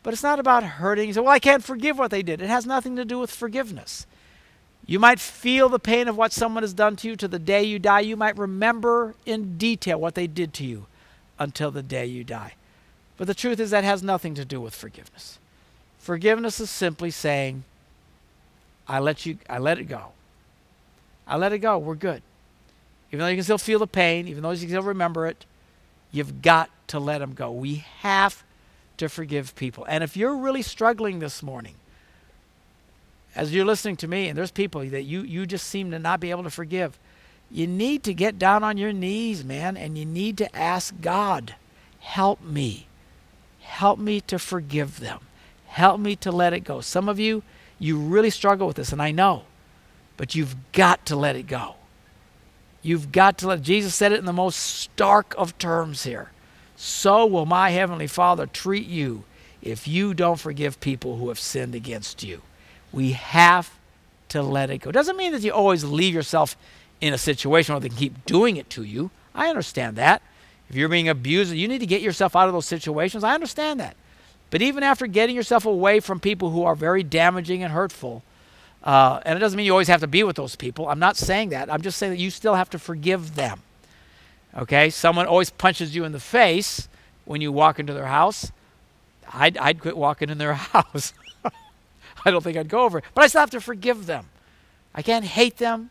But 0.03 0.15
it's 0.15 0.23
not 0.23 0.39
about 0.39 0.63
hurting. 0.65 1.09
You 1.09 1.15
say, 1.15 1.21
well, 1.21 1.31
I 1.31 1.39
can't 1.39 1.63
forgive 1.63 1.99
what 1.99 2.11
they 2.11 2.23
did. 2.23 2.41
It 2.41 2.49
has 2.49 2.67
nothing 2.67 2.97
to 2.97 3.05
do 3.05 3.19
with 3.19 3.31
forgiveness. 3.31 4.07
You 4.87 4.99
might 4.99 5.21
feel 5.21 5.69
the 5.69 5.79
pain 5.79 6.09
of 6.09 6.17
what 6.17 6.33
someone 6.33 6.63
has 6.63 6.73
done 6.73 6.97
to 6.97 7.09
you 7.09 7.17
to 7.17 7.29
the 7.29 7.39
day 7.39 7.63
you 7.63 7.79
die. 7.79 8.01
You 8.01 8.17
might 8.17 8.37
remember 8.37 9.15
in 9.27 9.59
detail 9.59 10.01
what 10.01 10.15
they 10.15 10.27
did 10.27 10.53
to 10.55 10.65
you 10.65 10.87
until 11.39 11.71
the 11.71 11.83
day 11.83 12.07
you 12.07 12.25
die. 12.25 12.55
But 13.21 13.27
the 13.27 13.35
truth 13.35 13.61
is, 13.61 13.69
that 13.69 13.85
has 13.85 14.03
nothing 14.03 14.35
to 14.37 14.47
do 14.47 14.63
with 14.63 14.75
forgiveness. 14.75 15.39
Forgiveness 15.99 16.59
is 16.59 16.71
simply 16.71 17.11
saying, 17.11 17.65
I 18.89 18.99
let 18.99 19.27
you 19.27 19.37
I 19.47 19.59
let 19.59 19.79
it 19.79 19.85
go. 19.85 20.13
I 21.27 21.37
let 21.37 21.53
it 21.53 21.59
go. 21.59 21.77
We're 21.77 21.97
good. 21.97 22.23
Even 23.11 23.19
though 23.19 23.27
you 23.27 23.37
can 23.37 23.45
still 23.45 23.59
feel 23.59 23.79
the 23.79 23.87
pain, 23.87 24.27
even 24.27 24.43
though 24.43 24.53
you 24.53 24.61
can 24.61 24.71
still 24.71 24.83
remember 24.83 25.27
it, 25.27 25.45
you've 26.11 26.41
got 26.41 26.71
to 26.87 26.99
let 26.99 27.19
them 27.19 27.35
go. 27.35 27.53
We 27.53 27.85
have 27.99 28.43
to 28.97 29.11
forgive 29.11 29.55
people. 29.55 29.85
And 29.87 30.03
if 30.03 30.17
you're 30.17 30.39
really 30.39 30.63
struggling 30.63 31.19
this 31.19 31.43
morning, 31.43 31.75
as 33.37 33.53
you're 33.53 33.67
listening 33.67 33.97
to 33.97 34.09
me, 34.09 34.29
and 34.29 34.39
there's 34.39 34.51
people 34.51 34.83
that 34.89 35.03
you, 35.03 35.25
you 35.25 35.45
just 35.45 35.67
seem 35.67 35.91
to 35.91 35.99
not 35.99 36.21
be 36.21 36.31
able 36.31 36.45
to 36.45 36.51
forgive, 36.51 36.99
you 37.51 37.67
need 37.67 38.03
to 38.05 38.15
get 38.15 38.39
down 38.39 38.65
on 38.65 38.79
your 38.79 38.95
knees, 38.95 39.45
man, 39.45 39.77
and 39.77 39.99
you 39.99 40.07
need 40.07 40.39
to 40.39 40.57
ask 40.57 40.95
God, 41.03 41.57
help 41.99 42.41
me. 42.41 42.87
Help 43.61 43.99
me 43.99 44.21
to 44.23 44.39
forgive 44.39 45.01
them. 45.01 45.21
Help 45.67 46.01
me 46.01 46.17
to 46.17 46.33
let 46.33 46.53
it 46.53 46.61
go. 46.61 46.81
Some 46.81 47.09
of 47.09 47.19
you, 47.19 47.43
you 47.79 47.99
really 47.99 48.31
struggle 48.31 48.67
with 48.67 48.77
this, 48.77 48.93
and 48.93 49.01
I 49.01 49.11
know, 49.11 49.45
but 50.17 50.35
you've 50.35 50.57
got 50.73 51.07
to 51.07 51.17
let 51.17 51.37
it 51.37 51.47
go. 51.47 51.77
You've 52.83 53.13
got 53.13 53.39
to 53.39 53.49
let, 53.49 53.63
Jesus 53.63 53.95
said 53.95 54.13
it 54.13 54.19
in 54.19 54.25
the 54.25 54.33
most 54.33 54.57
stark 54.57 55.35
of 55.37 55.57
terms 55.59 56.05
here. 56.05 56.31
So 56.77 57.27
will 57.27 57.47
my 57.47 57.71
Heavenly 57.71 58.07
Father 58.07 58.47
treat 58.47 58.87
you 58.87 59.25
if 59.63 59.87
you 59.87 60.15
don't 60.15 60.41
forgive 60.41 60.81
people 60.81 61.17
who 61.17 61.29
have 61.29 61.39
sinned 61.39 61.75
against 61.75 62.23
you. 62.23 62.43
We 62.93 63.13
have 63.13 63.71
to 64.31 64.43
let 64.43 64.71
it 64.71 64.79
go. 64.79 64.91
Doesn't 64.91 65.17
mean 65.17 65.33
that 65.33 65.43
you 65.43 65.53
always 65.53 65.85
leave 65.85 66.15
yourself 66.15 66.57
in 67.01 67.13
a 67.13 67.19
situation 67.19 67.75
where 67.75 67.81
they 67.81 67.89
can 67.89 67.99
keep 67.99 68.25
doing 68.27 68.57
it 68.57 68.71
to 68.71 68.83
you. 68.83 69.11
I 69.35 69.49
understand 69.49 69.97
that. 69.97 70.23
If 70.71 70.77
you're 70.77 70.89
being 70.89 71.09
abused, 71.09 71.53
you 71.53 71.67
need 71.67 71.81
to 71.81 71.87
get 71.87 72.01
yourself 72.01 72.37
out 72.37 72.47
of 72.47 72.55
those 72.55 72.67
situations. 72.67 73.25
I 73.25 73.35
understand 73.35 73.81
that. 73.81 73.97
But 74.51 74.63
even 74.63 74.85
after 74.85 75.09
getting 75.09 75.35
yourself 75.35 75.67
away 75.67 75.99
from 75.99 76.21
people 76.21 76.51
who 76.51 76.63
are 76.63 76.77
very 76.77 77.03
damaging 77.03 77.63
and 77.65 77.73
hurtful, 77.73 78.23
uh, 78.85 79.21
and 79.25 79.37
it 79.37 79.41
doesn't 79.41 79.57
mean 79.57 79.67
you 79.67 79.73
always 79.73 79.89
have 79.89 80.01
to 80.01 80.07
be 80.07 80.23
with 80.23 80.37
those 80.37 80.55
people. 80.55 80.89
I'm 80.89 81.01
not 81.01 81.17
saying 81.17 81.51
that. 81.51 81.73
I'm 81.73 81.83
just 81.83 81.99
saying 81.99 82.13
that 82.13 82.19
you 82.19 82.31
still 82.31 82.55
have 82.55 82.71
to 82.71 82.79
forgive 82.79 83.35
them. 83.35 83.61
Okay? 84.57 84.91
Someone 84.91 85.27
always 85.27 85.51
punches 85.51 85.95
you 85.95 86.05
in 86.05 86.13
the 86.13 86.21
face 86.21 86.89
when 87.25 87.41
you 87.41 87.51
walk 87.51 87.81
into 87.81 87.93
their 87.93 88.07
house. 88.07 88.53
I'd, 89.33 89.59
I'd 89.59 89.81
quit 89.81 89.97
walking 89.97 90.31
in 90.31 90.39
their 90.39 90.55
house. 90.55 91.13
I 92.25 92.31
don't 92.31 92.45
think 92.45 92.57
I'd 92.57 92.69
go 92.69 92.83
over 92.83 92.99
it. 92.99 93.05
But 93.15 93.25
I 93.25 93.27
still 93.27 93.41
have 93.41 93.51
to 93.51 93.61
forgive 93.61 94.07
them. 94.07 94.27
I 94.95 95.03
can't 95.03 95.25
hate 95.25 95.57
them. 95.57 95.91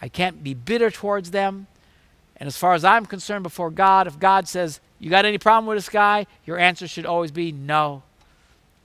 I 0.00 0.08
can't 0.08 0.42
be 0.44 0.54
bitter 0.54 0.90
towards 0.90 1.30
them. 1.32 1.66
And 2.42 2.48
as 2.48 2.56
far 2.56 2.74
as 2.74 2.84
I'm 2.84 3.06
concerned 3.06 3.44
before 3.44 3.70
God, 3.70 4.08
if 4.08 4.18
God 4.18 4.48
says, 4.48 4.80
You 4.98 5.10
got 5.10 5.24
any 5.24 5.38
problem 5.38 5.66
with 5.66 5.76
this 5.76 5.88
guy? 5.88 6.26
Your 6.44 6.58
answer 6.58 6.88
should 6.88 7.06
always 7.06 7.30
be 7.30 7.52
no. 7.52 8.02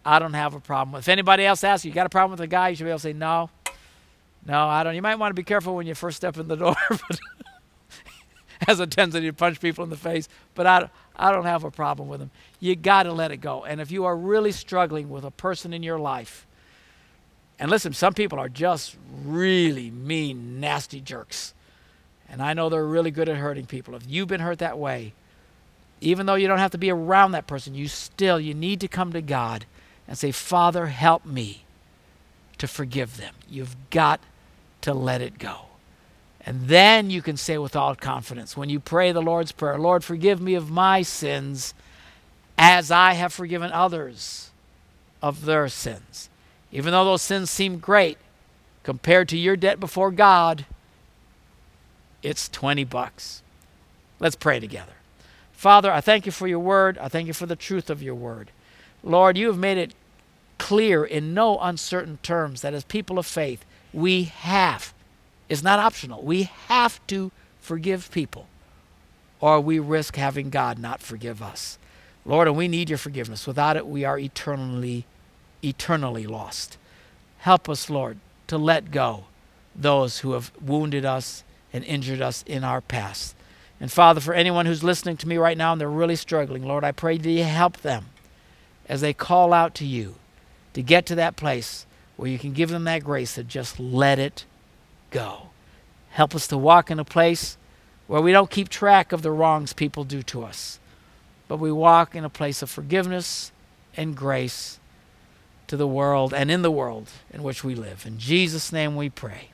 I 0.06 0.20
don't 0.20 0.36
have 0.36 0.54
a 0.54 0.60
problem. 0.60 1.00
If 1.00 1.10
anybody 1.10 1.44
else 1.44 1.64
asks 1.64 1.84
you, 1.84 1.90
you 1.90 1.96
got 1.96 2.06
a 2.06 2.10
problem 2.10 2.38
with 2.38 2.42
a 2.42 2.46
guy, 2.46 2.70
you 2.70 2.76
should 2.76 2.84
be 2.84 2.92
able 2.92 3.00
to 3.00 3.02
say, 3.02 3.14
no, 3.14 3.50
no, 4.46 4.68
I 4.68 4.84
don't. 4.84 4.94
You 4.94 5.02
might 5.02 5.16
want 5.16 5.32
to 5.32 5.34
be 5.34 5.44
careful 5.44 5.76
when 5.76 5.88
you 5.88 5.96
first 5.96 6.18
step 6.18 6.38
in 6.38 6.48
the 6.48 6.56
door, 6.56 6.76
has 8.68 8.80
a 8.80 8.86
tendency 8.86 9.26
to 9.26 9.34
punch 9.34 9.60
people 9.60 9.84
in 9.84 9.90
the 9.90 9.98
face, 9.98 10.30
but 10.54 10.68
I, 10.68 10.92
I 11.16 11.32
don't 11.32 11.46
have 11.46 11.64
a 11.64 11.72
problem 11.72 12.10
with 12.10 12.20
them. 12.20 12.30
You 12.60 12.76
got 12.76 13.04
to 13.04 13.12
let 13.12 13.32
it 13.32 13.38
go. 13.38 13.66
And 13.66 13.82
if 13.82 13.90
you 13.90 14.06
are 14.06 14.16
really 14.16 14.52
struggling 14.52 15.10
with 15.10 15.24
a 15.24 15.32
person 15.32 15.74
in 15.74 15.82
your 15.82 15.98
life, 15.98 16.46
and 17.58 17.72
listen, 17.72 17.92
some 17.94 18.14
people 18.14 18.38
are 18.38 18.50
just 18.50 18.98
really 19.26 19.90
mean, 19.90 20.60
nasty 20.60 21.02
jerks. 21.02 21.56
And 22.30 22.42
I 22.42 22.54
know 22.54 22.70
they're 22.70 22.86
really 22.86 23.12
good 23.12 23.30
at 23.30 23.38
hurting 23.38 23.66
people. 23.66 23.96
If 23.96 24.04
you've 24.08 24.28
been 24.28 24.42
hurt 24.42 24.60
that 24.60 24.78
way, 24.78 25.14
even 26.02 26.26
though 26.26 26.36
you 26.36 26.48
don't 26.48 26.60
have 26.60 26.72
to 26.72 26.78
be 26.78 26.92
around 26.92 27.32
that 27.32 27.48
person, 27.48 27.74
you 27.74 27.88
still 27.88 28.40
you 28.40 28.54
need 28.54 28.80
to 28.82 28.88
come 28.88 29.14
to 29.14 29.22
God 29.22 29.66
and 30.08 30.18
say, 30.18 30.32
"Father, 30.32 30.88
help 30.88 31.26
me 31.26 31.64
to 32.58 32.68
forgive 32.68 33.18
them." 33.18 33.34
You've 33.50 33.76
got 33.90 34.20
to 34.82 34.94
let 34.94 35.22
it 35.22 35.40
go. 35.40 35.62
And 36.46 36.68
then 36.70 37.10
you 37.10 37.22
can 37.22 37.36
say 37.36 37.58
with 37.58 37.76
all 37.76 37.96
confidence, 37.96 38.56
when 38.56 38.70
you 38.70 38.80
pray 38.80 39.12
the 39.12 39.22
Lord's 39.22 39.52
Prayer, 39.52 39.78
Lord, 39.78 40.04
forgive 40.04 40.40
me 40.40 40.54
of 40.54 40.72
my 40.72 41.02
sins 41.02 41.74
as 42.58 42.90
I 42.90 43.14
have 43.14 43.34
forgiven 43.34 43.72
others 43.72 44.52
of 45.22 45.46
their 45.46 45.68
sins. 45.68 46.30
Even 46.72 46.92
though 46.92 47.04
those 47.04 47.22
sins 47.22 47.50
seem 47.50 47.80
great 47.80 48.18
compared 48.84 49.28
to 49.30 49.38
your 49.38 49.58
debt 49.58 49.80
before 49.80 50.12
God, 50.12 50.66
it's 52.24 52.50
20 52.50 52.84
bucks. 52.84 53.42
Let's 54.20 54.36
pray 54.36 54.60
together. 54.60 54.94
Father, 55.52 55.92
I 55.92 56.02
thank 56.02 56.26
you 56.26 56.32
for 56.32 56.48
your 56.48 56.60
word. 56.60 56.98
I 56.98 57.08
thank 57.08 57.28
you 57.28 57.34
for 57.34 57.46
the 57.46 57.56
truth 57.56 57.90
of 57.90 58.04
your 58.04 58.16
word. 58.16 58.52
Lord, 59.04 59.38
you 59.38 59.48
have 59.48 59.58
made 59.58 59.78
it 59.78 59.94
clear 60.58 61.04
in 61.04 61.34
no 61.34 61.60
uncertain 61.60 62.20
terms 62.24 62.62
that 62.62 62.74
as 62.74 62.84
people 62.84 63.20
of 63.20 63.26
faith, 63.26 63.64
we 63.94 64.26
have 64.26 64.94
is 65.50 65.64
not 65.64 65.80
optional. 65.80 66.22
We 66.22 66.44
have 66.68 67.06
to 67.08 67.32
forgive 67.60 68.12
people, 68.12 68.48
or 69.40 69.60
we 69.60 69.80
risk 69.80 70.16
having 70.16 70.50
God 70.50 70.78
not 70.80 71.02
forgive 71.02 71.42
us. 71.42 71.78
Lord, 72.26 72.48
and 72.48 72.58
we 72.58 72.68
need 72.68 72.90
your 72.90 72.98
forgiveness. 72.98 73.48
Without 73.48 73.78
it, 73.78 73.88
we 73.88 74.04
are 74.04 74.20
eternally, 74.20 75.06
eternally 75.64 76.28
lost. 76.28 76.78
Help 77.40 77.70
us, 77.70 77.90
Lord, 77.90 78.18
to 78.48 78.58
let 78.58 78.92
go 78.92 79.26
those 79.76 80.20
who 80.20 80.34
have 80.34 80.52
wounded 80.62 81.06
us 81.06 81.44
and 81.78 81.86
injured 81.86 82.22
us 82.22 82.44
in 82.48 82.64
our 82.64 82.82
past. 82.82 83.36
And 83.80 83.92
Father, 83.92 84.20
for 84.20 84.34
anyone 84.34 84.66
who's 84.66 84.84
listening 84.84 85.18
to 85.18 85.28
me 85.28 85.38
right 85.38 85.58
now 85.58 85.72
and 85.72 85.80
they're 85.80 85.88
really 85.90 86.16
struggling, 86.16 86.64
Lord, 86.64 86.84
I 86.84 86.92
pray 86.92 87.18
that 87.18 87.30
you 87.30 87.44
help 87.44 87.78
them 87.78 88.08
as 88.90 89.02
they 89.02 89.14
call 89.14 89.54
out 89.54 89.76
to 89.76 89.86
you 89.86 90.16
to 90.74 90.82
get 90.82 91.06
to 91.06 91.16
that 91.16 91.36
place 91.36 91.86
where 92.16 92.30
you 92.30 92.40
can 92.40 92.54
give 92.54 92.70
them 92.70 92.86
that 92.86 93.04
grace 93.04 93.36
to 93.36 93.44
just 93.44 93.80
let 93.80 94.18
it 94.18 94.46
go. 95.12 95.50
Help 96.10 96.34
us 96.34 96.48
to 96.48 96.58
walk 96.58 96.90
in 96.90 97.00
a 97.00 97.06
place 97.06 97.58
where 98.08 98.22
we 98.22 98.32
don't 98.32 98.50
keep 98.50 98.70
track 98.70 99.12
of 99.12 99.22
the 99.22 99.32
wrongs 99.32 99.74
people 99.74 100.04
do 100.04 100.24
to 100.24 100.44
us, 100.44 100.80
but 101.48 101.58
we 101.58 101.72
walk 101.72 102.16
in 102.16 102.26
a 102.26 102.30
place 102.30 102.64
of 102.64 102.72
forgiveness 102.72 103.52
and 103.96 104.16
grace 104.16 104.80
to 105.68 105.78
the 105.78 105.88
world 105.88 106.34
and 106.34 106.50
in 106.50 106.64
the 106.64 106.72
world 106.72 107.12
in 107.32 107.44
which 107.44 107.64
we 107.64 107.76
live. 107.76 108.06
In 108.08 108.18
Jesus' 108.18 108.74
name 108.74 108.96
we 108.96 109.10
pray. 109.10 109.50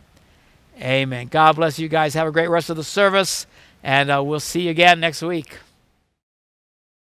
Amen. 0.79 1.27
God 1.27 1.55
bless 1.55 1.77
you 1.79 1.87
guys. 1.87 2.13
Have 2.15 2.27
a 2.27 2.31
great 2.31 2.49
rest 2.49 2.69
of 2.69 2.77
the 2.77 2.83
service, 2.83 3.45
and 3.83 4.09
uh, 4.09 4.23
we'll 4.23 4.39
see 4.39 4.61
you 4.61 4.71
again 4.71 4.99
next 4.99 5.21
week. 5.21 5.57